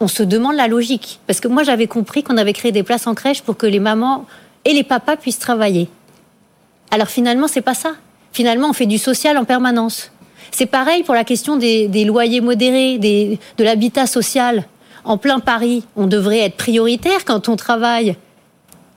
on 0.00 0.08
se 0.08 0.22
demande 0.22 0.56
la 0.56 0.66
logique. 0.66 1.20
Parce 1.26 1.40
que 1.40 1.48
moi 1.48 1.62
j'avais 1.62 1.86
compris 1.86 2.22
qu'on 2.22 2.38
avait 2.38 2.54
créé 2.54 2.72
des 2.72 2.82
places 2.82 3.06
en 3.06 3.14
crèche 3.14 3.42
pour 3.42 3.58
que 3.58 3.66
les 3.66 3.80
mamans 3.80 4.24
et 4.64 4.72
les 4.72 4.84
papas 4.84 5.16
puissent 5.16 5.38
travailler. 5.38 5.90
Alors 6.90 7.08
finalement 7.08 7.48
c'est 7.48 7.60
pas 7.60 7.74
ça. 7.74 7.92
Finalement 8.32 8.70
on 8.70 8.72
fait 8.72 8.86
du 8.86 8.98
social 8.98 9.36
en 9.36 9.44
permanence. 9.44 10.10
C'est 10.50 10.66
pareil 10.66 11.02
pour 11.02 11.14
la 11.14 11.24
question 11.24 11.56
des, 11.56 12.04
loyers 12.04 12.40
modérés, 12.40 12.98
de 12.98 13.64
l'habitat 13.64 14.06
social. 14.06 14.64
En 15.04 15.16
plein 15.16 15.40
Paris, 15.40 15.84
on 15.96 16.06
devrait 16.06 16.40
être 16.40 16.56
prioritaire 16.56 17.24
quand 17.24 17.48
on 17.48 17.56
travaille. 17.56 18.16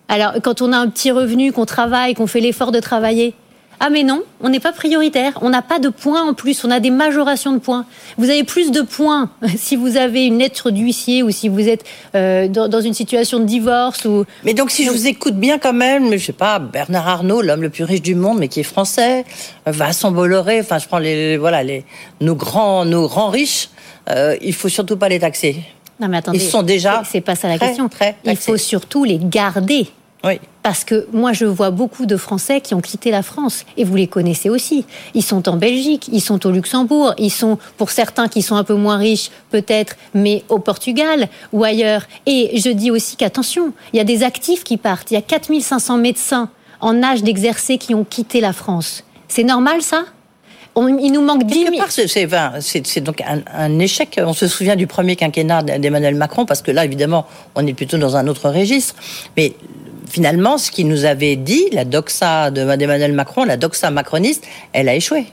Alors, 0.09 0.33
quand 0.43 0.61
on 0.61 0.73
a 0.73 0.77
un 0.77 0.89
petit 0.89 1.11
revenu, 1.11 1.51
qu'on 1.51 1.65
travaille, 1.65 2.13
qu'on 2.13 2.27
fait 2.27 2.41
l'effort 2.41 2.71
de 2.71 2.79
travailler. 2.79 3.33
Ah 3.79 3.89
mais 3.89 4.03
non, 4.03 4.23
on 4.41 4.49
n'est 4.49 4.59
pas 4.59 4.71
prioritaire. 4.71 5.37
On 5.41 5.49
n'a 5.49 5.61
pas 5.61 5.79
de 5.79 5.89
points 5.89 6.23
en 6.23 6.33
plus. 6.33 6.63
On 6.63 6.71
a 6.71 6.79
des 6.79 6.89
majorations 6.89 7.51
de 7.53 7.59
points. 7.59 7.85
Vous 8.17 8.29
avez 8.29 8.43
plus 8.43 8.71
de 8.71 8.81
points 8.81 9.29
si 9.57 9.75
vous 9.75 9.97
avez 9.97 10.25
une 10.25 10.39
lettre 10.39 10.71
d'huissier 10.71 11.23
ou 11.23 11.31
si 11.31 11.49
vous 11.49 11.67
êtes 11.67 11.83
euh, 12.15 12.47
dans, 12.47 12.81
une 12.81 12.93
situation 12.93 13.39
de 13.39 13.45
divorce 13.45 14.05
ou. 14.05 14.25
Mais 14.43 14.53
donc 14.53 14.71
si 14.71 14.85
je 14.85 14.91
vous 14.91 15.07
écoute 15.07 15.35
bien 15.35 15.57
quand 15.57 15.73
même, 15.73 16.11
je 16.13 16.25
sais 16.25 16.33
pas 16.33 16.59
Bernard 16.59 17.07
Arnault, 17.07 17.41
l'homme 17.41 17.61
le 17.61 17.69
plus 17.69 17.83
riche 17.83 18.01
du 18.01 18.15
monde, 18.15 18.39
mais 18.39 18.47
qui 18.47 18.59
est 18.61 18.63
français, 18.63 19.25
Vincent 19.65 20.11
Bolloré. 20.11 20.59
Enfin, 20.61 20.79
je 20.79 20.87
prends 20.87 20.99
les 20.99 21.37
voilà 21.37 21.63
les 21.63 21.85
nos 22.21 22.35
grands 22.35 22.85
nos 22.85 23.07
grands 23.07 23.29
riches. 23.29 23.69
Euh, 24.09 24.37
il 24.41 24.53
faut 24.53 24.69
surtout 24.69 24.97
pas 24.97 25.09
les 25.09 25.19
taxer. 25.19 25.57
Non 25.99 26.07
mais 26.07 26.17
attendez, 26.17 26.37
ils 26.37 26.49
sont 26.49 26.63
déjà. 26.63 27.03
C'est 27.09 27.21
pas 27.21 27.35
ça 27.35 27.47
la 27.47 27.57
question. 27.57 27.89
il 28.25 28.35
faut 28.35 28.57
surtout 28.57 29.03
les 29.03 29.19
garder. 29.21 29.87
Oui. 30.23 30.39
Parce 30.61 30.85
que 30.85 31.07
moi, 31.11 31.33
je 31.33 31.45
vois 31.45 31.71
beaucoup 31.71 32.05
de 32.05 32.15
Français 32.15 32.61
qui 32.61 32.73
ont 32.73 32.79
quitté 32.79 33.11
la 33.11 33.23
France, 33.23 33.65
et 33.75 33.83
vous 33.83 33.95
les 33.95 34.07
connaissez 34.07 34.49
aussi. 34.49 34.85
Ils 35.13 35.23
sont 35.23 35.49
en 35.49 35.57
Belgique, 35.57 36.09
ils 36.11 36.21
sont 36.21 36.45
au 36.45 36.51
Luxembourg, 36.51 37.13
ils 37.17 37.31
sont, 37.31 37.57
pour 37.77 37.91
certains 37.91 38.29
qui 38.29 38.41
sont 38.41 38.55
un 38.55 38.63
peu 38.63 38.75
moins 38.75 38.97
riches, 38.97 39.29
peut-être, 39.49 39.97
mais 40.13 40.43
au 40.47 40.59
Portugal 40.59 41.27
ou 41.51 41.65
ailleurs. 41.65 42.03
Et 42.25 42.57
je 42.57 42.69
dis 42.69 42.91
aussi 42.91 43.17
qu'attention, 43.17 43.73
il 43.91 43.97
y 43.97 43.99
a 43.99 44.05
des 44.05 44.23
actifs 44.23 44.63
qui 44.63 44.77
partent. 44.77 45.11
Il 45.11 45.15
y 45.15 45.17
a 45.17 45.21
4500 45.21 45.97
médecins 45.97 46.49
en 46.79 47.03
âge 47.03 47.23
d'exercer 47.23 47.77
qui 47.77 47.93
ont 47.93 48.05
quitté 48.05 48.39
la 48.39 48.53
France. 48.53 49.03
C'est 49.27 49.43
normal, 49.43 49.81
ça? 49.81 50.05
Il 50.75 51.11
nous 51.11 51.21
manque 51.21 51.43
10 51.43 51.67
000. 51.89 52.11
C'est 52.59 53.01
donc 53.01 53.21
un, 53.21 53.79
échec. 53.79 54.19
On 54.23 54.33
se 54.33 54.47
souvient 54.47 54.75
du 54.75 54.87
premier 54.87 55.15
quinquennat 55.15 55.63
d'Emmanuel 55.63 56.15
Macron, 56.15 56.45
parce 56.45 56.61
que 56.61 56.71
là, 56.71 56.85
évidemment, 56.85 57.25
on 57.55 57.65
est 57.65 57.73
plutôt 57.73 57.97
dans 57.97 58.15
un 58.15 58.27
autre 58.27 58.49
registre. 58.49 58.95
Mais 59.37 59.53
finalement, 60.09 60.57
ce 60.57 60.71
qu'il 60.71 60.87
nous 60.87 61.05
avait 61.05 61.35
dit, 61.35 61.65
la 61.71 61.85
doxa 61.85 62.51
d'Emmanuel 62.51 63.13
Macron, 63.13 63.43
la 63.43 63.57
doxa 63.57 63.91
macroniste, 63.91 64.45
elle 64.73 64.89
a 64.89 64.95
échoué. 64.95 65.25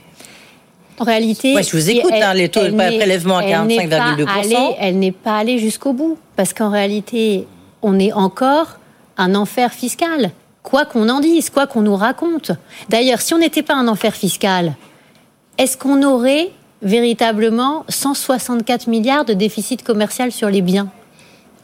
En 0.99 1.05
réalité, 1.05 1.57
je 1.63 1.77
vous 1.77 1.89
écoute, 1.89 2.13
hein, 2.13 2.35
les 2.35 2.51
taux 2.51 2.61
de 2.61 2.73
prélèvement 2.73 3.39
à 3.39 3.43
45,2%. 3.43 4.75
Elle 4.79 4.99
n'est 4.99 5.13
pas 5.13 5.39
allée 5.39 5.59
jusqu'au 5.59 5.95
bout, 5.95 6.19
parce 6.37 6.53
qu'en 6.53 6.71
réalité, 6.71 7.47
on 7.81 7.99
est 7.99 8.13
encore 8.13 8.79
un 9.17 9.35
enfer 9.35 9.73
fiscal. 9.73 10.31
Quoi 10.63 10.85
qu'on 10.85 11.09
en 11.09 11.21
dise, 11.21 11.49
quoi 11.49 11.67
qu'on 11.67 11.81
nous 11.81 11.97
raconte. 11.97 12.53
D'ailleurs, 12.91 13.23
si 13.23 13.33
on 13.33 13.39
n'était 13.39 13.63
pas 13.63 13.75
un 13.75 13.89
enfer 13.89 14.15
fiscal, 14.15 14.75
est-ce 15.61 15.77
qu'on 15.77 16.03
aurait 16.03 16.53
véritablement 16.81 17.85
164 17.91 18.87
milliards 18.87 19.27
de 19.27 19.35
déficit 19.35 19.83
commercial 19.83 20.33
sur 20.33 20.49
les 20.49 20.63
biens? 20.63 20.89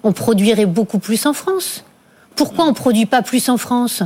On 0.02 0.12
produirait 0.12 0.66
beaucoup 0.66 0.98
plus 0.98 1.24
en 1.24 1.32
France. 1.32 1.82
Pourquoi 2.34 2.66
on 2.66 2.68
ne 2.68 2.74
produit 2.74 3.06
pas 3.06 3.22
plus 3.22 3.48
en 3.48 3.56
France? 3.56 4.02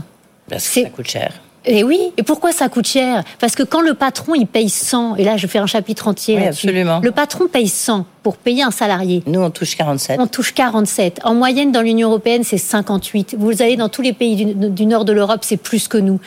Parce 0.49 0.69
que 0.69 0.83
ça 0.85 0.91
coûte 0.91 1.09
cher. 1.09 1.33
Et 1.67 1.85
oui, 1.85 2.13
et 2.17 2.23
pourquoi 2.23 2.53
ça 2.53 2.69
coûte 2.69 2.87
cher? 2.87 3.23
Parce 3.39 3.55
que 3.55 3.63
quand 3.63 3.83
le 3.83 3.95
patron 3.95 4.35
il 4.35 4.47
paye 4.47 4.71
100, 4.71 5.17
et 5.17 5.25
là 5.25 5.37
je 5.37 5.47
fais 5.47 5.59
un 5.59 5.67
chapitre 5.67 6.09
entier 6.09 6.37
oui, 6.37 6.47
absolument. 6.47 7.01
le 7.03 7.11
patron 7.11 7.49
paye 7.49 7.69
100 7.69 8.07
pour 8.23 8.39
payer 8.39 8.63
un 8.63 8.71
salarié. 8.71 9.23
Nous 9.27 9.41
on 9.41 9.51
touche 9.51 9.77
47. 9.77 10.19
On 10.21 10.27
touche 10.27 10.55
47. 10.55 11.21
En 11.25 11.35
moyenne 11.35 11.71
dans 11.71 11.83
l'Union 11.83 12.09
européenne 12.09 12.45
c'est 12.45 12.59
58. 12.59 13.37
Vous 13.39 13.61
allez 13.61 13.77
dans 13.77 13.91
tous 13.91 14.03
les 14.03 14.15
pays 14.15 14.55
du, 14.55 14.87
nord 14.87 15.05
de 15.05 15.13
l'Europe, 15.13 15.41
c'est 15.43 15.59
plus 15.59 15.87
que 15.87 15.99
nous. 15.99 16.19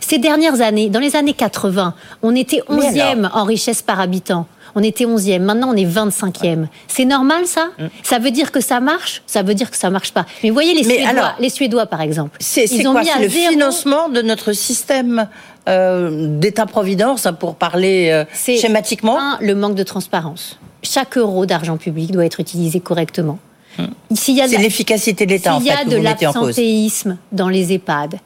Ces 0.00 0.18
dernières 0.18 0.60
années, 0.60 0.90
dans 0.90 1.00
les 1.00 1.16
années 1.16 1.32
80, 1.32 1.94
on 2.22 2.34
était 2.34 2.62
11e 2.68 3.30
en 3.32 3.44
richesse 3.44 3.80
par 3.80 3.98
habitant 3.98 4.46
on 4.74 4.82
était 4.82 5.04
11e, 5.04 5.40
maintenant 5.40 5.70
on 5.72 5.76
est 5.76 5.86
25e. 5.86 6.66
C'est 6.88 7.04
normal 7.04 7.46
ça 7.46 7.68
mm. 7.78 7.86
Ça 8.02 8.18
veut 8.18 8.30
dire 8.30 8.52
que 8.52 8.60
ça 8.60 8.80
marche? 8.80 9.22
Ça 9.26 9.42
veut 9.42 9.54
dire 9.54 9.70
que 9.70 9.76
ça 9.76 9.90
marche 9.90 10.12
pas. 10.12 10.26
Mais 10.42 10.50
vous 10.50 10.54
voyez 10.54 10.74
les 10.74 10.84
Suédois, 10.84 11.34
les 11.38 11.50
Suédois 11.50 11.86
par 11.86 12.00
exemple. 12.00 12.36
C'est 12.40 12.66
le 12.66 13.28
financement 13.28 14.08
de 14.08 14.22
notre 14.22 14.52
système 14.52 15.28
euh, 15.68 16.38
d'État-providence, 16.38 17.26
hein, 17.26 17.32
pour 17.32 17.54
parler 17.54 18.10
euh, 18.10 18.24
schématiquement? 18.34 19.18
un, 19.18 19.38
le 19.40 19.54
manque 19.54 19.74
de 19.76 19.84
transparence. 19.84 20.58
Chaque 20.82 21.16
euro 21.16 21.46
d'argent 21.46 21.76
public 21.76 22.10
doit 22.10 22.24
être 22.24 22.40
utilisé 22.40 22.80
correctement. 22.80 23.38
Mm. 23.78 23.84
C'est 24.14 24.58
l'efficacité 24.58 25.26
de 25.26 25.30
l'État 25.30 25.54
en 25.54 25.60
fait. 25.60 25.68
S'il 25.68 25.74
y 25.74 25.76
a 25.76 25.84
de 25.84 25.96
l'absentéisme 25.96 27.16
dans 27.30 27.48
les 27.48 27.72
EHPAD, 27.72 28.18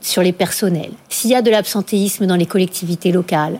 sur 0.00 0.22
les 0.22 0.32
personnels, 0.32 0.92
s'il 1.08 1.30
y 1.30 1.34
a 1.34 1.42
de 1.42 1.50
l'absentéisme 1.50 2.26
dans 2.26 2.36
les 2.36 2.46
collectivités 2.46 3.12
locales, 3.12 3.58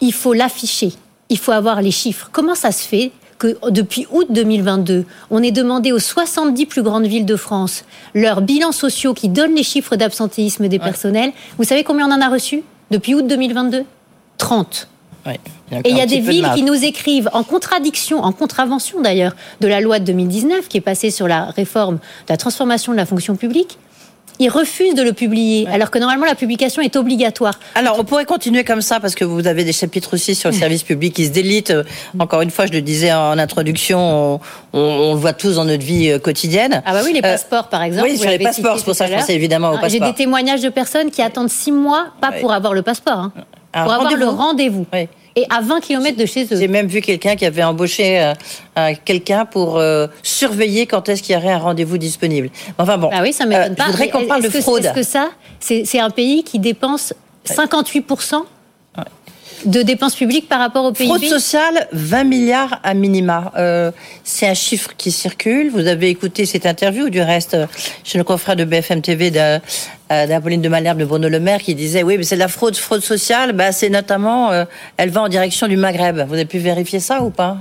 il 0.00 0.12
faut 0.12 0.32
l'afficher 0.32 0.92
il 1.32 1.38
faut 1.38 1.52
avoir 1.52 1.80
les 1.80 1.90
chiffres. 1.90 2.28
Comment 2.30 2.54
ça 2.54 2.70
se 2.72 2.86
fait 2.86 3.10
que 3.38 3.56
depuis 3.70 4.06
août 4.12 4.26
2022, 4.30 5.04
on 5.30 5.42
ait 5.42 5.50
demandé 5.50 5.90
aux 5.90 5.98
70 5.98 6.66
plus 6.66 6.82
grandes 6.82 7.06
villes 7.06 7.24
de 7.24 7.36
France 7.36 7.84
leurs 8.14 8.42
bilans 8.42 8.70
sociaux 8.70 9.14
qui 9.14 9.28
donnent 9.28 9.54
les 9.54 9.62
chiffres 9.62 9.96
d'absentéisme 9.96 10.68
des 10.68 10.78
personnels? 10.78 11.32
Vous 11.56 11.64
savez 11.64 11.84
combien 11.84 12.06
on 12.06 12.12
en 12.12 12.20
a 12.20 12.28
reçu 12.28 12.62
depuis 12.90 13.14
août 13.14 13.26
2022 13.26 13.84
30. 14.36 14.88
Et 15.84 15.90
il 15.90 15.96
y 15.96 16.00
a 16.00 16.06
des 16.06 16.20
villes 16.20 16.48
qui 16.54 16.62
nous 16.64 16.84
écrivent 16.84 17.30
en 17.32 17.44
contradiction, 17.44 18.22
en 18.22 18.32
contravention 18.32 19.00
d'ailleurs, 19.00 19.34
de 19.60 19.68
la 19.68 19.80
loi 19.80 20.00
de 20.00 20.04
2019 20.04 20.68
qui 20.68 20.76
est 20.76 20.82
passée 20.82 21.10
sur 21.10 21.28
la 21.28 21.46
réforme 21.46 21.94
de 21.94 22.30
la 22.30 22.36
transformation 22.36 22.92
de 22.92 22.96
la 22.98 23.06
fonction 23.06 23.36
publique 23.36 23.78
ils 24.42 24.48
refusent 24.48 24.94
de 24.94 25.02
le 25.02 25.12
publier, 25.12 25.66
alors 25.68 25.90
que 25.90 25.98
normalement 25.98 26.26
la 26.26 26.34
publication 26.34 26.82
est 26.82 26.96
obligatoire. 26.96 27.58
Alors 27.74 27.98
on 27.98 28.04
pourrait 28.04 28.24
continuer 28.24 28.64
comme 28.64 28.82
ça 28.82 29.00
parce 29.00 29.14
que 29.14 29.24
vous 29.24 29.46
avez 29.46 29.64
des 29.64 29.72
chapitres 29.72 30.14
aussi 30.14 30.34
sur 30.34 30.50
le 30.50 30.56
service 30.64 30.82
public 30.82 31.14
qui 31.14 31.26
se 31.26 31.30
délitent. 31.30 31.74
Encore 32.18 32.42
une 32.42 32.50
fois, 32.50 32.66
je 32.66 32.72
le 32.72 32.82
disais 32.82 33.12
en 33.12 33.38
introduction, 33.38 34.40
on, 34.72 35.14
le 35.14 35.18
voit 35.18 35.32
tous 35.32 35.56
dans 35.56 35.64
notre 35.64 35.84
vie 35.84 36.10
euh, 36.10 36.18
quotidienne. 36.18 36.82
Ah 36.84 36.92
bah 36.92 37.00
oui, 37.04 37.12
les 37.12 37.20
euh, 37.20 37.22
passeports 37.22 37.68
par 37.68 37.82
exemple. 37.82 38.08
Oui, 38.08 38.18
sur 38.18 38.30
les 38.30 38.38
passeports, 38.38 38.78
c'est 38.78 38.84
pour 38.84 38.94
ça 38.94 39.06
que 39.06 39.12
je 39.12 39.18
pensais 39.18 39.34
évidemment 39.34 39.70
au 39.70 39.76
ah, 39.76 39.80
passeport. 39.80 39.90
J'ai 40.06 40.12
des 40.12 40.16
témoignages 40.16 40.62
de 40.62 40.68
personnes 40.68 41.10
qui 41.10 41.22
attendent 41.22 41.50
six 41.50 41.72
mois, 41.72 42.06
pas 42.20 42.32
pour 42.32 42.52
avoir 42.52 42.74
le 42.74 42.82
passeport, 42.82 43.18
hein, 43.18 43.32
pour 43.72 43.92
avoir 43.92 44.16
le 44.16 44.28
rendez-vous. 44.28 44.86
Oui 44.92 45.08
et 45.36 45.46
à 45.50 45.60
20 45.60 45.80
km 45.80 46.16
de 46.16 46.26
chez 46.26 46.44
eux. 46.44 46.56
J'ai 46.56 46.68
même 46.68 46.86
vu 46.86 47.00
quelqu'un 47.00 47.36
qui 47.36 47.46
avait 47.46 47.62
embauché 47.62 48.20
euh, 48.20 48.34
euh, 48.78 48.92
quelqu'un 49.04 49.44
pour 49.44 49.78
euh, 49.78 50.06
surveiller 50.22 50.86
quand 50.86 51.08
est-ce 51.08 51.22
qu'il 51.22 51.34
y 51.34 51.38
aurait 51.38 51.52
un 51.52 51.58
rendez-vous 51.58 51.98
disponible. 51.98 52.50
Enfin 52.78 52.98
bon. 52.98 53.10
Ah 53.12 53.20
oui, 53.22 53.32
ça 53.32 53.46
m'étonne 53.46 53.74
pas. 53.74 53.86
Je 53.86 53.90
voudrais 53.90 54.10
qu'on 54.10 54.26
parle 54.26 54.42
de 54.42 54.50
fraude. 54.50 54.84
Est-ce 54.84 54.94
que 54.94 55.02
ça, 55.02 55.30
c'est 55.60 56.00
un 56.00 56.10
pays 56.10 56.44
qui 56.44 56.58
dépense 56.58 57.14
58 57.44 58.06
de 59.64 59.82
dépenses 59.82 60.14
publiques 60.14 60.48
par 60.48 60.58
rapport 60.58 60.84
au 60.84 60.92
PIB 60.92 61.08
Fraude 61.08 61.24
sociale, 61.24 61.88
20 61.92 62.24
milliards 62.24 62.80
à 62.82 62.94
minima. 62.94 63.52
Euh, 63.56 63.90
c'est 64.24 64.48
un 64.48 64.54
chiffre 64.54 64.90
qui 64.96 65.10
circule. 65.10 65.70
Vous 65.70 65.86
avez 65.86 66.08
écouté 66.08 66.46
cette 66.46 66.66
interview, 66.66 67.10
du 67.10 67.20
reste, 67.20 67.56
chez 68.04 68.18
nos 68.18 68.24
confrères 68.24 68.56
de 68.56 68.64
BFM 68.64 69.02
TV 69.02 69.32
euh, 69.36 69.58
d'Apolline 70.08 70.62
de 70.62 70.68
Malherbe, 70.68 70.98
de 70.98 71.04
Bruno 71.04 71.28
Le 71.28 71.40
Maire, 71.40 71.60
qui 71.60 71.74
disait 71.74 72.02
oui, 72.02 72.18
mais 72.18 72.24
c'est 72.24 72.36
de 72.36 72.40
la 72.40 72.48
fraude, 72.48 72.76
fraude 72.76 73.02
sociale. 73.02 73.52
Bah, 73.52 73.72
c'est 73.72 73.90
notamment, 73.90 74.50
euh, 74.50 74.64
elle 74.96 75.10
va 75.10 75.22
en 75.22 75.28
direction 75.28 75.68
du 75.68 75.76
Maghreb. 75.76 76.24
Vous 76.26 76.34
avez 76.34 76.44
pu 76.44 76.58
vérifier 76.58 77.00
ça 77.00 77.22
ou 77.22 77.30
pas? 77.30 77.56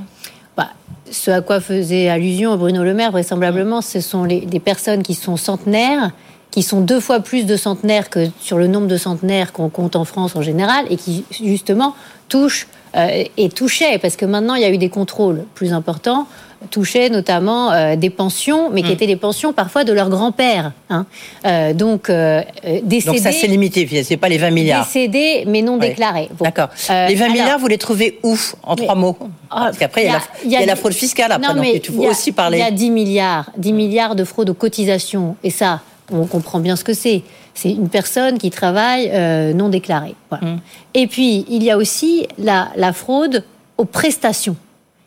Bah, 0.58 0.70
Ce 1.10 1.32
à 1.32 1.42
quoi 1.42 1.62
faisait 1.62 2.10
allusion 2.10 2.56
Bruno 2.58 2.84
Le 2.84 2.94
Maire, 2.94 3.12
vraisemblablement, 3.12 3.82
ce 3.82 4.02
sont 4.02 4.24
les, 4.24 4.42
des 4.42 4.60
personnes 4.60 5.04
qui 5.04 5.14
sont 5.14 5.38
centenaires 5.38 6.12
qui 6.52 6.64
sont 6.64 6.82
deux 6.82 7.00
fois 7.00 7.22
plus 7.22 7.46
de 7.46 7.56
centenaires 7.56 8.10
que 8.10 8.28
sur 8.40 8.58
le 8.58 8.68
nombre 8.68 8.88
de 8.88 8.98
centenaires 8.98 9.54
qu'on 9.54 9.70
compte 9.70 9.96
en 9.96 10.06
France 10.06 10.36
en 10.36 10.42
général 10.42 10.86
et 10.90 10.98
qui 10.98 11.24
justement 11.32 11.96
touchent 12.30 12.68
euh, 12.96 13.24
et 13.38 13.50
touchait, 13.50 13.98
parce 14.00 14.18
que 14.18 14.26
maintenant 14.26 14.56
il 14.56 14.62
y 14.62 14.66
a 14.66 14.70
eu 14.70 14.78
des 14.78 14.90
contrôles 14.90 15.46
plus 15.56 15.72
importants, 15.72 16.28
touchaient 16.70 17.10
notamment 17.10 17.72
euh, 17.72 17.96
des 17.96 18.10
pensions, 18.10 18.70
mais 18.72 18.84
qui 18.84 18.90
mm. 18.90 18.94
étaient 18.94 19.08
des 19.08 19.16
pensions 19.16 19.54
parfois 19.54 19.84
de 19.84 19.94
leur 19.94 20.10
grand-père. 20.10 20.72
Hein. 20.90 21.06
Euh, 21.46 21.74
donc, 21.74 22.10
euh, 22.10 22.42
décédés. 22.84 23.18
Donc 23.18 23.18
ça, 23.20 23.32
c'est 23.32 23.48
limité, 23.48 24.04
c'est 24.04 24.18
pas 24.18 24.30
les 24.30 24.38
20 24.38 24.52
milliards. 24.52 24.86
Décédés, 24.86 25.44
mais 25.48 25.62
non 25.62 25.78
déclarés. 25.78 26.30
D'accord. 26.40 26.70
les 26.90 27.16
20 27.16 27.30
milliards, 27.30 27.60
vous 27.60 27.68
les 27.68 27.78
trouvez 27.78 28.20
où, 28.24 28.38
en 28.64 28.76
trois 28.76 28.96
mots? 28.96 29.18
ah, 29.50 29.66
Parce 29.66 29.78
qu'après, 29.78 30.08
il 30.46 30.52
y, 30.52 30.56
a 30.56 30.66
la 30.66 30.76
fraude 30.76 30.94
fiscale, 30.94 31.32
après, 31.32 31.54
non, 31.54 31.60
mais 31.60 31.82
il 31.84 31.86
faut 31.86 32.04
aussi 32.04 32.32
parler. 32.32 32.60
Il 32.60 32.62
y 32.62 32.68
a 32.68 32.72
10 32.72 32.92
milliards, 32.92 33.52
10 33.58 33.74
milliards 33.74 34.16
de 34.16 34.24
fraude 34.24 34.50
aux 34.50 34.56
cotisations, 34.56 35.36
et 35.44 35.50
ça, 35.50 35.82
on 36.12 36.26
comprend 36.26 36.60
bien 36.60 36.76
ce 36.76 36.84
que 36.84 36.94
c'est. 36.94 37.24
C'est 37.54 37.72
une 37.72 37.90
personne 37.90 38.38
qui 38.38 38.50
travaille 38.50 39.12
non 39.54 39.70
déclarée. 39.70 40.16
Mm. 40.32 40.58
Et 40.94 41.08
puis, 41.08 41.46
il 41.50 41.64
y 41.64 41.72
a 41.72 41.78
aussi 41.78 42.28
la, 42.38 42.70
la 42.76 42.94
fraude 42.94 43.44
aux 43.78 43.86
prestations. 43.86 44.56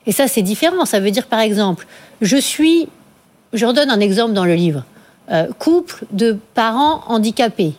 Et 0.06 0.12
ça, 0.12 0.28
c'est 0.28 0.42
différent. 0.42 0.84
Ça 0.84 1.00
veut 1.00 1.10
dire, 1.10 1.26
par 1.26 1.40
exemple, 1.40 1.86
je 2.20 2.36
suis, 2.36 2.88
je 3.52 3.66
redonne 3.66 3.90
un 3.90 4.00
exemple 4.00 4.32
dans 4.32 4.44
le 4.44 4.54
livre, 4.54 4.84
euh, 5.30 5.46
couple 5.58 6.04
de 6.12 6.36
parents 6.54 7.02
handicapés. 7.08 7.74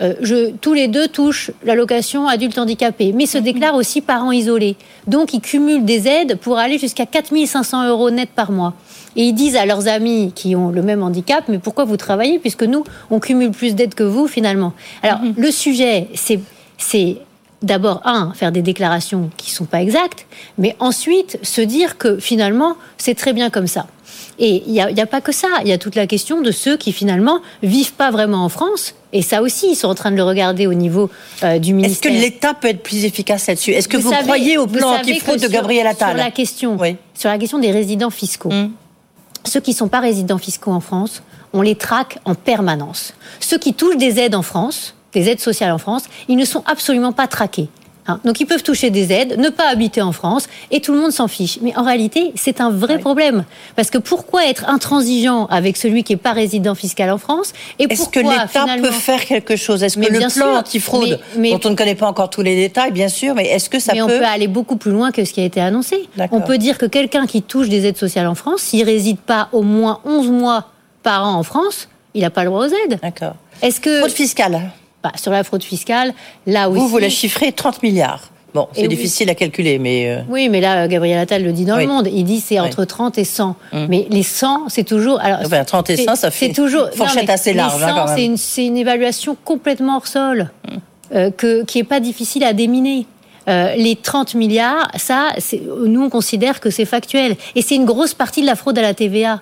Euh, 0.00 0.14
je, 0.20 0.50
tous 0.52 0.72
les 0.72 0.88
deux 0.88 1.08
touchent 1.08 1.50
l'allocation 1.64 2.26
adulte 2.26 2.58
handicapé, 2.58 3.12
mais 3.12 3.26
se 3.26 3.38
déclarent 3.38 3.74
aussi 3.74 4.00
parents 4.00 4.32
isolés. 4.32 4.76
Donc, 5.06 5.34
ils 5.34 5.40
cumulent 5.40 5.84
des 5.84 6.08
aides 6.08 6.38
pour 6.38 6.58
aller 6.58 6.78
jusqu'à 6.78 7.06
4500 7.06 7.88
euros 7.88 8.10
net 8.10 8.30
par 8.34 8.50
mois. 8.52 8.74
Et 9.16 9.24
ils 9.24 9.34
disent 9.34 9.56
à 9.56 9.66
leurs 9.66 9.88
amis 9.88 10.32
qui 10.34 10.56
ont 10.56 10.70
le 10.70 10.82
même 10.82 11.02
handicap, 11.02 11.44
mais 11.48 11.58
pourquoi 11.58 11.84
vous 11.84 11.96
travaillez 11.96 12.38
puisque 12.38 12.62
nous, 12.62 12.84
on 13.10 13.20
cumule 13.20 13.50
plus 13.50 13.74
d'aides 13.74 13.94
que 13.94 14.04
vous 14.04 14.26
finalement. 14.26 14.72
Alors, 15.02 15.18
mm-hmm. 15.18 15.34
le 15.36 15.50
sujet, 15.50 16.08
c'est 16.78 17.18
d'abord, 17.62 18.00
un, 18.04 18.32
faire 18.32 18.52
des 18.52 18.62
déclarations 18.62 19.30
qui 19.36 19.50
ne 19.50 19.54
sont 19.54 19.64
pas 19.64 19.82
exactes, 19.82 20.26
mais 20.58 20.76
ensuite 20.78 21.38
se 21.42 21.60
dire 21.60 21.98
que 21.98 22.18
finalement, 22.18 22.76
c'est 22.96 23.14
très 23.14 23.32
bien 23.32 23.50
comme 23.50 23.66
ça. 23.66 23.86
Et 24.42 24.62
il 24.66 24.72
n'y 24.72 24.80
a, 24.80 25.06
pas 25.06 25.20
que 25.20 25.32
ça, 25.32 25.48
il 25.62 25.68
y 25.68 25.72
a 25.72 25.76
toute 25.78 25.94
la 25.94 26.06
question 26.06 26.40
de 26.40 26.50
ceux 26.50 26.78
qui 26.78 26.92
finalement 26.92 27.40
vivent 27.62 27.92
pas 27.92 28.10
vraiment 28.10 28.42
en 28.42 28.48
France. 28.48 28.94
Et 29.12 29.20
ça 29.20 29.42
aussi, 29.42 29.72
ils 29.72 29.74
sont 29.76 29.88
en 29.88 29.94
train 29.94 30.10
de 30.10 30.16
le 30.16 30.22
regarder 30.22 30.66
au 30.66 30.72
niveau 30.72 31.10
euh, 31.44 31.58
du 31.58 31.74
ministère. 31.74 32.10
Est-ce 32.10 32.18
que 32.18 32.22
l'État 32.22 32.54
peut 32.54 32.68
être 32.68 32.82
plus 32.82 33.04
efficace 33.04 33.48
là-dessus? 33.48 33.72
Est-ce 33.72 33.86
que 33.86 33.98
vous, 33.98 34.10
croyez 34.10 34.56
au 34.56 34.66
plan 34.66 34.94
anti-fraude 34.94 35.40
de 35.40 35.48
Gabriel 35.48 35.86
Attal? 35.86 36.10
sur 36.10 36.16
la 36.16 36.30
question, 36.30 36.78
sur 37.14 37.28
la 37.28 37.36
question 37.36 37.58
des 37.58 37.70
résidents 37.70 38.10
fiscaux, 38.10 38.50
hum. 38.50 38.72
ceux 39.44 39.60
qui 39.60 39.72
ne 39.72 39.76
sont 39.76 39.88
pas 39.88 40.00
résidents 40.00 40.38
fiscaux 40.38 40.70
en 40.70 40.80
France, 40.80 41.22
on 41.52 41.60
les 41.60 41.74
traque 41.74 42.18
en 42.24 42.34
permanence. 42.34 43.12
Ceux 43.40 43.58
qui 43.58 43.74
touchent 43.74 43.98
des 43.98 44.20
aides 44.20 44.34
en 44.34 44.42
France, 44.42 44.94
des 45.12 45.28
aides 45.28 45.40
sociales 45.40 45.72
en 45.72 45.78
France, 45.78 46.04
ils 46.28 46.36
ne 46.36 46.46
sont 46.46 46.62
absolument 46.66 47.12
pas 47.12 47.26
traqués. 47.26 47.68
Hein. 48.06 48.20
Donc 48.24 48.40
ils 48.40 48.46
peuvent 48.46 48.62
toucher 48.62 48.90
des 48.90 49.12
aides, 49.12 49.38
ne 49.38 49.48
pas 49.48 49.68
habiter 49.68 50.02
en 50.02 50.12
France, 50.12 50.48
et 50.70 50.80
tout 50.80 50.92
le 50.92 51.00
monde 51.00 51.12
s'en 51.12 51.28
fiche. 51.28 51.58
Mais 51.62 51.76
en 51.76 51.84
réalité, 51.84 52.32
c'est 52.34 52.60
un 52.60 52.70
vrai 52.70 52.98
problème. 52.98 53.44
Parce 53.76 53.90
que 53.90 53.98
pourquoi 53.98 54.46
être 54.46 54.68
intransigeant 54.68 55.46
avec 55.46 55.76
celui 55.76 56.04
qui 56.04 56.12
n'est 56.12 56.18
pas 56.18 56.32
résident 56.32 56.74
fiscal 56.74 57.10
en 57.10 57.18
France 57.18 57.52
Est-ce 57.78 58.08
que 58.08 58.20
l'État 58.20 58.66
peut 58.80 58.90
faire 58.90 59.24
quelque 59.24 59.56
chose? 59.56 59.82
Est-ce 59.82 59.98
que 59.98 60.12
le 60.12 60.32
plan 60.32 60.56
antifraude, 60.56 61.20
dont 61.36 61.60
on 61.64 61.70
ne 61.70 61.74
connaît 61.74 61.94
pas 61.94 62.06
encore 62.06 62.30
tous 62.30 62.42
les 62.42 62.56
détails, 62.56 62.92
bien 62.92 63.08
sûr, 63.08 63.34
mais 63.34 63.46
est-ce 63.46 63.70
que 63.70 63.78
ça 63.78 63.92
mais 63.92 64.00
peut... 64.00 64.04
on 64.04 64.18
peut 64.18 64.24
aller 64.24 64.48
beaucoup 64.48 64.76
plus 64.76 64.92
loin 64.92 65.10
que 65.10 65.24
ce 65.24 65.32
qui 65.32 65.40
a 65.40 65.44
été 65.44 65.60
annoncé. 65.60 66.08
On 66.30 66.40
peut 66.40 66.58
dire 66.58 66.78
que 66.78 66.86
quelqu'un 66.86 67.26
qui 67.26 67.42
touche 67.42 67.68
des 67.68 67.86
aides 67.86 67.98
sociales 67.98 68.26
en 68.26 68.34
France, 68.34 68.62
s'il 68.62 68.84
réside 68.84 69.18
pas 69.18 69.48
au 69.52 69.62
moins 69.62 70.00
11 70.04 70.28
mois 70.30 70.68
par 71.02 71.26
an 71.26 71.34
en 71.34 71.42
France, 71.42 71.88
il 72.14 72.22
n'a 72.22 72.30
pas 72.30 72.44
le 72.44 72.50
droit 72.50 72.66
aux 72.66 72.70
aides. 72.70 72.98
D'accord. 73.02 73.36
Est-ce 73.62 73.80
que... 73.80 73.98
Fraude 74.00 74.10
fiscale 74.10 74.72
bah, 75.02 75.12
sur 75.16 75.32
la 75.32 75.44
fraude 75.44 75.62
fiscale, 75.62 76.12
là 76.46 76.68
aussi. 76.68 76.80
Vous, 76.80 76.88
vous 76.88 76.98
la 76.98 77.08
chiffrez 77.08 77.52
30 77.52 77.82
milliards. 77.82 78.30
Bon, 78.54 78.66
c'est 78.72 78.88
difficile 78.88 79.30
à 79.30 79.34
calculer, 79.34 79.78
mais... 79.78 80.10
Euh, 80.10 80.22
oui, 80.28 80.48
mais 80.48 80.60
là, 80.60 80.88
Gabriel 80.88 81.18
Attal 81.18 81.44
le 81.44 81.52
dit 81.52 81.64
dans 81.64 81.76
le 81.76 81.86
monde. 81.86 82.08
Il 82.12 82.24
dit 82.24 82.40
c'est 82.40 82.58
entre 82.58 82.84
30 82.84 83.18
et 83.18 83.24
100. 83.24 83.56
Hum. 83.72 83.86
Mais 83.88 84.06
les 84.10 84.22
100, 84.22 84.68
c'est 84.68 84.84
toujours... 84.84 85.20
Alors, 85.20 85.40
30 85.64 85.90
et 85.90 85.96
100, 85.96 86.16
ça 86.16 86.30
fait 86.30 86.52
toujours, 86.52 86.86
une 86.86 86.96
fourchette 86.96 87.30
assez 87.30 87.52
large. 87.52 87.82
Hein, 87.82 88.06
c'est 88.14 88.24
une, 88.24 88.36
une, 88.66 88.76
évaluation 88.76 89.36
complètement 89.44 89.96
hors 89.96 90.06
sol, 90.06 90.50
hum. 90.68 90.78
euh, 91.14 91.30
que, 91.30 91.64
qui 91.64 91.78
n'est 91.78 91.84
pas 91.84 92.00
difficile 92.00 92.44
à 92.44 92.52
déminer. 92.52 93.06
Euh, 93.48 93.74
les 93.76 93.96
30 93.96 94.34
milliards, 94.34 94.90
ça, 94.96 95.30
nous, 95.86 96.02
on 96.02 96.10
considère 96.10 96.60
que 96.60 96.70
c'est 96.70 96.84
factuel. 96.84 97.36
Et 97.54 97.62
c'est 97.62 97.76
une 97.76 97.84
grosse 97.84 98.14
partie 98.14 98.42
de 98.42 98.46
la 98.46 98.56
fraude 98.56 98.78
à 98.78 98.82
la 98.82 98.94
TVA. 98.94 99.40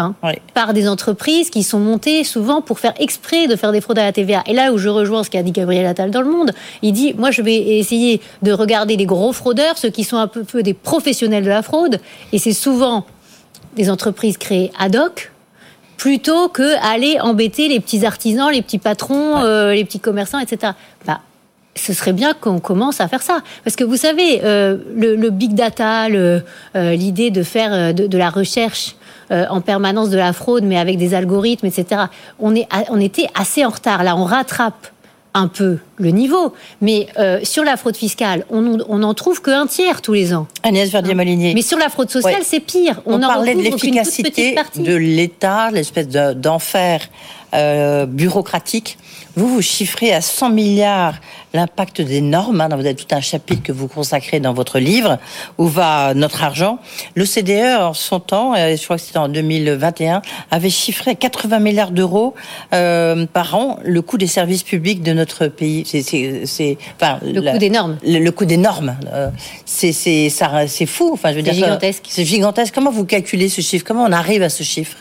Hein, 0.00 0.14
par 0.54 0.74
des 0.74 0.88
entreprises 0.88 1.50
qui 1.50 1.64
sont 1.64 1.80
montées 1.80 2.22
souvent 2.22 2.62
pour 2.62 2.78
faire 2.78 2.94
exprès 3.00 3.48
de 3.48 3.56
faire 3.56 3.72
des 3.72 3.80
fraudes 3.80 3.98
à 3.98 4.04
la 4.04 4.12
TVA. 4.12 4.44
Et 4.46 4.52
là 4.52 4.72
où 4.72 4.78
je 4.78 4.88
rejoins 4.88 5.24
ce 5.24 5.30
qu'a 5.30 5.42
dit 5.42 5.50
Gabriel 5.50 5.86
Attal 5.86 6.12
dans 6.12 6.20
Le 6.20 6.30
Monde, 6.30 6.52
il 6.82 6.92
dit 6.92 7.14
moi 7.18 7.32
je 7.32 7.42
vais 7.42 7.56
essayer 7.56 8.20
de 8.42 8.52
regarder 8.52 8.96
les 8.96 9.06
gros 9.06 9.32
fraudeurs, 9.32 9.76
ceux 9.76 9.90
qui 9.90 10.04
sont 10.04 10.16
un 10.16 10.28
peu, 10.28 10.44
peu 10.44 10.62
des 10.62 10.72
professionnels 10.72 11.42
de 11.42 11.48
la 11.48 11.62
fraude, 11.62 11.98
et 12.32 12.38
c'est 12.38 12.52
souvent 12.52 13.06
des 13.74 13.90
entreprises 13.90 14.38
créées 14.38 14.70
ad 14.78 14.94
hoc 14.94 15.32
plutôt 15.96 16.48
que 16.48 16.76
aller 16.80 17.18
embêter 17.18 17.66
les 17.66 17.80
petits 17.80 18.06
artisans, 18.06 18.52
les 18.52 18.62
petits 18.62 18.78
patrons, 18.78 19.38
euh, 19.38 19.74
les 19.74 19.84
petits 19.84 19.98
commerçants, 19.98 20.38
etc. 20.38 20.74
Bah, 21.06 21.22
ce 21.78 21.92
serait 21.92 22.12
bien 22.12 22.34
qu'on 22.34 22.60
commence 22.60 23.00
à 23.00 23.08
faire 23.08 23.22
ça. 23.22 23.40
Parce 23.64 23.76
que 23.76 23.84
vous 23.84 23.96
savez, 23.96 24.40
euh, 24.44 24.76
le, 24.94 25.30
big 25.30 25.54
data, 25.54 26.06
euh, 26.06 26.40
l'idée 26.74 27.30
de 27.30 27.42
faire 27.42 27.94
de, 27.94 28.18
la 28.18 28.30
recherche 28.30 28.96
euh, 29.30 29.44
en 29.50 29.60
permanence 29.60 30.10
de 30.10 30.16
la 30.16 30.32
fraude, 30.32 30.64
mais 30.64 30.78
avec 30.78 30.96
des 30.96 31.14
algorithmes, 31.14 31.66
etc. 31.66 32.02
On, 32.38 32.54
est, 32.54 32.66
on 32.88 33.00
était 33.00 33.26
assez 33.34 33.64
en 33.64 33.70
retard. 33.70 34.02
Là, 34.02 34.16
on 34.16 34.24
rattrape 34.24 34.88
un 35.34 35.48
peu 35.48 35.78
le 35.96 36.10
niveau. 36.10 36.54
Mais 36.80 37.08
euh, 37.18 37.40
sur 37.42 37.64
la 37.64 37.76
fraude 37.76 37.96
fiscale, 37.96 38.44
on 38.50 38.62
n'en 38.62 39.14
trouve 39.14 39.42
qu'un 39.42 39.66
tiers 39.66 40.02
tous 40.02 40.14
les 40.14 40.34
ans. 40.34 40.46
Agnès 40.62 40.90
Verdier-Molinier. 40.90 41.54
Mais 41.54 41.62
sur 41.62 41.78
la 41.78 41.88
fraude 41.88 42.10
sociale, 42.10 42.42
c'est 42.42 42.60
pire. 42.60 43.00
On, 43.06 43.16
on 43.16 43.20
parlait 43.20 43.54
de 43.54 43.60
l'efficacité 43.60 44.56
de 44.76 44.94
l'État, 44.94 45.70
l'espèce 45.70 46.08
d'enfer 46.08 47.02
euh, 47.54 48.06
bureaucratique. 48.06 48.98
Vous, 49.36 49.48
vous 49.48 49.62
chiffrez 49.62 50.12
à 50.12 50.20
100 50.20 50.50
milliards 50.50 51.14
l'impact 51.54 52.00
des 52.00 52.20
normes. 52.20 52.60
Hein, 52.60 52.68
vous 52.68 52.86
avez 52.86 52.94
tout 52.94 53.12
un 53.14 53.20
chapitre 53.20 53.62
que 53.62 53.72
vous 53.72 53.88
consacrez 53.88 54.40
dans 54.40 54.52
votre 54.52 54.78
livre, 54.78 55.18
où 55.58 55.66
va 55.66 56.14
notre 56.14 56.42
argent. 56.42 56.78
L'OCDE, 57.16 57.80
en 57.80 57.94
son 57.94 58.20
temps, 58.20 58.54
euh, 58.54 58.76
je 58.76 58.82
crois 58.82 58.96
que 58.96 59.02
c'était 59.02 59.18
en 59.18 59.28
2021, 59.28 60.22
avait 60.50 60.70
chiffré 60.70 61.12
à 61.12 61.14
80 61.14 61.58
milliards 61.60 61.90
d'euros 61.90 62.34
euh, 62.72 63.26
par 63.26 63.54
an 63.54 63.78
le 63.84 64.02
coût 64.02 64.18
des 64.18 64.26
services 64.26 64.62
publics 64.62 65.02
de 65.02 65.12
notre 65.12 65.46
pays. 65.46 65.84
C'est, 65.86 66.78
enfin, 66.96 67.18
le 67.22 67.40
coût 67.40 67.58
des 67.58 67.70
normes. 67.70 67.96
Le, 68.04 68.30
coût 68.30 68.44
des 68.44 68.56
normes. 68.56 68.96
Euh, 69.12 69.30
c'est, 69.64 69.92
c'est, 69.92 70.28
ça, 70.30 70.66
c'est 70.66 70.86
fou. 70.86 71.10
Enfin, 71.12 71.30
je 71.30 71.36
veux 71.36 71.42
dire, 71.42 71.54
gigantesque. 71.54 72.04
C'est 72.08 72.24
gigantesque. 72.24 72.74
Comment 72.74 72.90
vous 72.90 73.04
calculez 73.04 73.48
ce 73.48 73.60
chiffre? 73.60 73.84
Comment 73.86 74.04
on 74.04 74.12
arrive 74.12 74.42
à 74.42 74.48
ce 74.48 74.62
chiffre? 74.62 74.96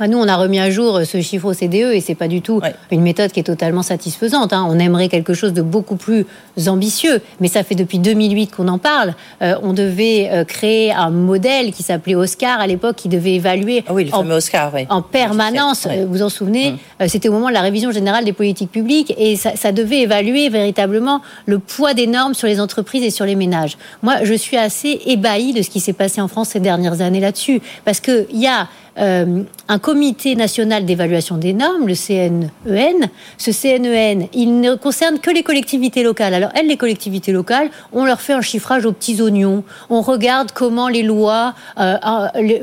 Nous, 0.00 0.18
on 0.18 0.28
a 0.28 0.36
remis 0.36 0.58
à 0.58 0.70
jour 0.70 0.96
euh, 0.96 1.04
ce 1.04 1.20
chiffre 1.20 1.46
au 1.46 1.52
CDE 1.52 1.92
et 1.92 2.00
c'est 2.00 2.14
pas 2.14 2.28
du 2.28 2.40
tout 2.42 2.60
une 2.90 3.02
méthode 3.02 3.30
qui 3.30 3.40
est 3.40 3.44
totalement 3.44 3.82
satisfaisante. 3.82 4.52
Hein. 4.52 4.66
On 4.68 4.78
aimerait 4.78 5.08
quelque 5.08 5.34
chose 5.34 5.52
de 5.52 5.62
beaucoup 5.62 5.96
plus 5.96 6.26
ambitieux, 6.66 7.20
mais 7.40 7.48
ça 7.48 7.62
fait 7.62 7.74
depuis 7.74 7.98
2008 7.98 8.48
qu'on 8.48 8.68
en 8.68 8.78
parle. 8.78 9.14
Euh, 9.42 9.54
on 9.62 9.72
devait 9.72 10.30
euh, 10.32 10.44
créer 10.44 10.92
un 10.92 11.10
modèle 11.10 11.72
qui 11.72 11.82
s'appelait 11.82 12.14
Oscar 12.14 12.60
à 12.60 12.66
l'époque, 12.66 12.96
qui 12.96 13.08
devait 13.08 13.34
évaluer 13.34 13.84
ah 13.86 13.94
oui, 13.94 14.04
le 14.04 14.14
en, 14.14 14.28
Oscar, 14.30 14.72
en 14.88 15.02
permanence. 15.02 15.86
Vous 15.86 16.12
vous 16.12 16.22
en 16.22 16.28
souvenez 16.28 16.72
mmh. 16.72 17.08
C'était 17.08 17.28
au 17.28 17.32
moment 17.32 17.48
de 17.48 17.54
la 17.54 17.60
révision 17.60 17.90
générale 17.90 18.24
des 18.24 18.32
politiques 18.32 18.70
publiques 18.70 19.14
et 19.18 19.36
ça, 19.36 19.56
ça 19.56 19.72
devait 19.72 20.00
évaluer 20.00 20.48
véritablement 20.48 21.20
le 21.46 21.58
poids 21.58 21.94
des 21.94 22.06
normes 22.06 22.34
sur 22.34 22.48
les 22.48 22.60
entreprises 22.60 23.02
et 23.02 23.10
sur 23.10 23.26
les 23.26 23.34
ménages. 23.34 23.76
Moi, 24.02 24.24
je 24.24 24.34
suis 24.34 24.56
assez 24.56 25.00
ébahie 25.06 25.52
de 25.52 25.62
ce 25.62 25.70
qui 25.70 25.80
s'est 25.80 25.92
passé 25.92 26.20
en 26.20 26.28
France 26.28 26.50
ces 26.50 26.60
dernières 26.60 27.00
années 27.00 27.20
là-dessus, 27.20 27.60
parce 27.84 28.00
qu'il 28.00 28.26
y 28.32 28.46
a 28.46 28.68
euh, 28.98 29.42
un 29.68 29.78
comité 29.78 30.34
national 30.34 30.84
d'évaluation 30.84 31.38
des 31.38 31.54
normes, 31.54 31.86
le 31.86 31.94
CNEN. 31.94 33.08
Ce 33.38 33.50
CNEN, 33.50 34.28
il 34.34 34.60
ne 34.60 34.74
concerne 34.74 35.18
que 35.18 35.30
les 35.30 35.42
collectivités 35.42 36.02
locales. 36.02 36.34
Alors, 36.34 36.50
elles, 36.54 36.66
les 36.66 36.76
collectivités 36.76 37.32
locales, 37.32 37.70
on 37.92 38.04
leur 38.04 38.20
fait 38.20 38.34
un 38.34 38.42
chiffrage 38.42 38.84
aux 38.84 38.92
petits 38.92 39.22
oignons. 39.22 39.64
On 39.88 40.02
regarde 40.02 40.52
comment 40.52 40.88
les 40.88 41.02
lois, 41.02 41.54
euh, 41.78 41.96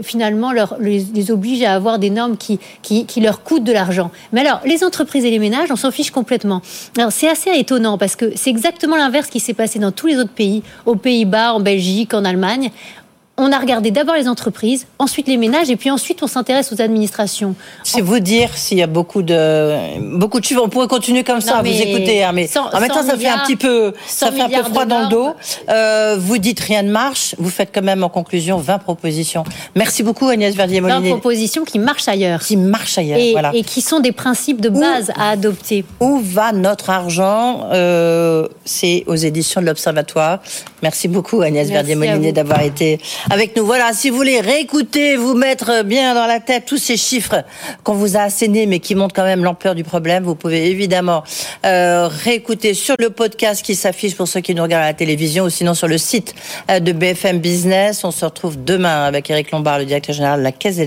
finalement, 0.04 0.52
les, 0.80 1.32
obligent 1.32 1.64
à 1.64 1.74
avoir 1.74 1.98
des 1.98 2.12
normes 2.12 2.38
qui, 2.38 2.60
qui, 2.84 3.06
qui 3.06 3.22
leur 3.22 3.44
coûtent 3.44 3.64
de 3.64 3.74
l'argent. 3.74 4.12
Mais 4.32 4.42
alors, 4.42 4.62
les 4.66 4.84
entreprises 4.84 5.26
et 5.26 5.32
les 5.32 5.40
ménages, 5.40 5.72
on 5.72 5.76
s'en 5.76 5.92
fiche 5.92 6.12
complètement. 6.12 6.62
Alors, 6.98 7.12
c'est 7.12 7.30
assez 7.30 7.50
étonnant 7.56 7.98
parce 7.98 8.16
que 8.16 8.34
c'est 8.36 8.50
exactement 8.52 8.98
l'inverse 8.98 9.30
qui 9.30 9.40
s'est 9.40 9.54
passé 9.56 9.80
dans 9.80 9.92
tous 9.92 10.08
les 10.08 10.18
autres 10.18 10.30
pays, 10.30 10.62
aux 10.86 10.96
Pays-Bas, 10.96 11.54
en 11.54 11.60
Belgique, 11.60 12.14
en 12.14 12.24
Allemagne 12.24 12.70
on 13.40 13.52
a 13.52 13.58
regardé 13.58 13.92
d'abord 13.92 14.16
les 14.16 14.28
entreprises, 14.28 14.86
ensuite 15.00 15.28
les 15.28 15.38
ménages, 15.38 15.70
et 15.70 15.76
puis 15.76 15.90
ensuite 15.90 16.22
on 16.22 16.28
s'intéresse 16.28 16.72
aux 16.74 16.82
administrations. 16.82 17.56
C'est 17.84 18.02
vous 18.02 18.20
dire 18.20 18.56
s'il 18.56 18.78
y 18.78 18.84
a 18.84 18.88
beaucoup 18.88 19.22
de 19.22 20.00
beaucoup 20.18 20.40
de 20.40 20.46
chiffres. 20.46 20.62
On 20.64 20.70
pourrait 20.70 20.88
continuer 20.88 21.24
comme 21.24 21.42
ça, 21.42 21.62
vous 21.62 21.68
écouter, 21.68 22.24
hein, 22.24 22.32
mais 22.34 22.50
en 22.58 22.80
même 22.80 22.90
temps 22.90 23.04
ça 23.04 23.18
fait 23.18 23.28
un 23.28 23.40
petit 23.40 23.56
peu, 23.56 23.94
ça 24.06 24.32
fait 24.32 24.42
un 24.42 24.50
peu 24.50 24.64
froid 24.64 24.86
dans 24.86 25.02
le 25.02 25.08
dos. 25.08 25.30
Euh, 25.70 26.18
vous 26.20 26.38
dites 26.38 26.60
rien 26.60 26.84
ne 26.84 26.92
marche, 26.92 27.36
vous 27.38 27.50
faites 27.50 27.70
quand 27.74 27.82
même 27.82 28.04
en 28.04 28.10
conclusion 28.10 28.58
20 28.58 28.80
propositions. 28.80 29.44
Merci 29.76 30.04
beaucoup 30.04 30.28
Agnès 30.28 30.56
Verdier-Molinier. 30.56 31.10
20 31.10 31.16
propositions 31.16 31.64
qui 31.64 31.80
marchent 31.80 32.08
ailleurs. 32.08 32.42
Qui 32.42 32.58
marchent 32.58 32.98
ailleurs, 32.98 33.20
et, 33.20 33.32
voilà. 33.32 33.52
Et 33.54 33.64
qui 33.64 33.82
sont 33.82 34.00
des 34.00 34.12
principes 34.12 34.62
de 34.62 34.70
base 34.70 35.12
à 35.16 35.30
adopter. 35.30 35.86
Où 36.00 36.20
va 36.20 36.52
notre 36.52 36.90
argent 36.90 37.70
euh, 37.72 38.48
C'est 38.66 39.04
aux 39.08 39.16
éditions 39.16 39.62
de 39.62 39.66
l'Observatoire. 39.66 40.40
Merci 40.84 41.08
beaucoup 41.08 41.42
Agnès 41.42 41.70
Verdier-Molinier 41.70 42.32
d'avoir 42.32 42.62
été 42.62 43.00
avec 43.30 43.56
nous. 43.56 43.66
Voilà, 43.66 43.94
si 43.94 44.10
vous 44.10 44.18
voulez 44.18 44.40
réécouter, 44.40 45.16
vous 45.16 45.36
mettre 45.36 45.84
bien 45.84 46.16
dans 46.16 46.26
la 46.26 46.40
tête 46.40 46.66
tous 46.66 46.78
ces 46.78 46.98
chiffres 46.98 47.44
qu'on 47.84 47.94
vous 47.94 48.18
a 48.18 48.22
assénés, 48.22 48.66
mais 48.66 48.80
qui 48.80 48.96
montrent 48.96 49.14
quand 49.14 49.24
même 49.24 49.44
l'ampleur 49.44 49.76
du 49.76 49.84
problème, 49.84 50.24
vous 50.24 50.36
pouvez 50.36 50.70
évidemment 50.70 51.24
euh, 51.66 52.08
réécouter 52.08 52.74
sur 52.74 52.96
le 53.00 53.10
podcast 53.10 53.64
qui 53.64 53.76
s'affiche 53.76 54.16
pour 54.16 54.28
ceux 54.28 54.40
qui 54.40 54.56
nous 54.56 54.64
regardent 54.64 54.84
à 54.84 54.88
la 54.88 54.94
télévision 54.94 55.46
ou 55.46 55.50
sinon 55.50 55.74
sur 55.74 55.88
le 55.88 55.98
site 55.98 56.34
euh, 56.72 56.80
de 56.80 56.92
BFM 56.92 57.40
Business. 57.40 58.04
On 58.04 58.12
se 58.12 58.26
retrouve 58.26 58.64
demain 58.64 59.06
avec 59.06 59.30
Eric 59.30 59.52
Lombard, 59.52 59.80
le 59.80 59.86
directeur 59.86 60.16
général 60.16 60.40
de 60.40 60.44
la 60.44 60.52
Caisse 60.52 60.78
des 60.78 60.86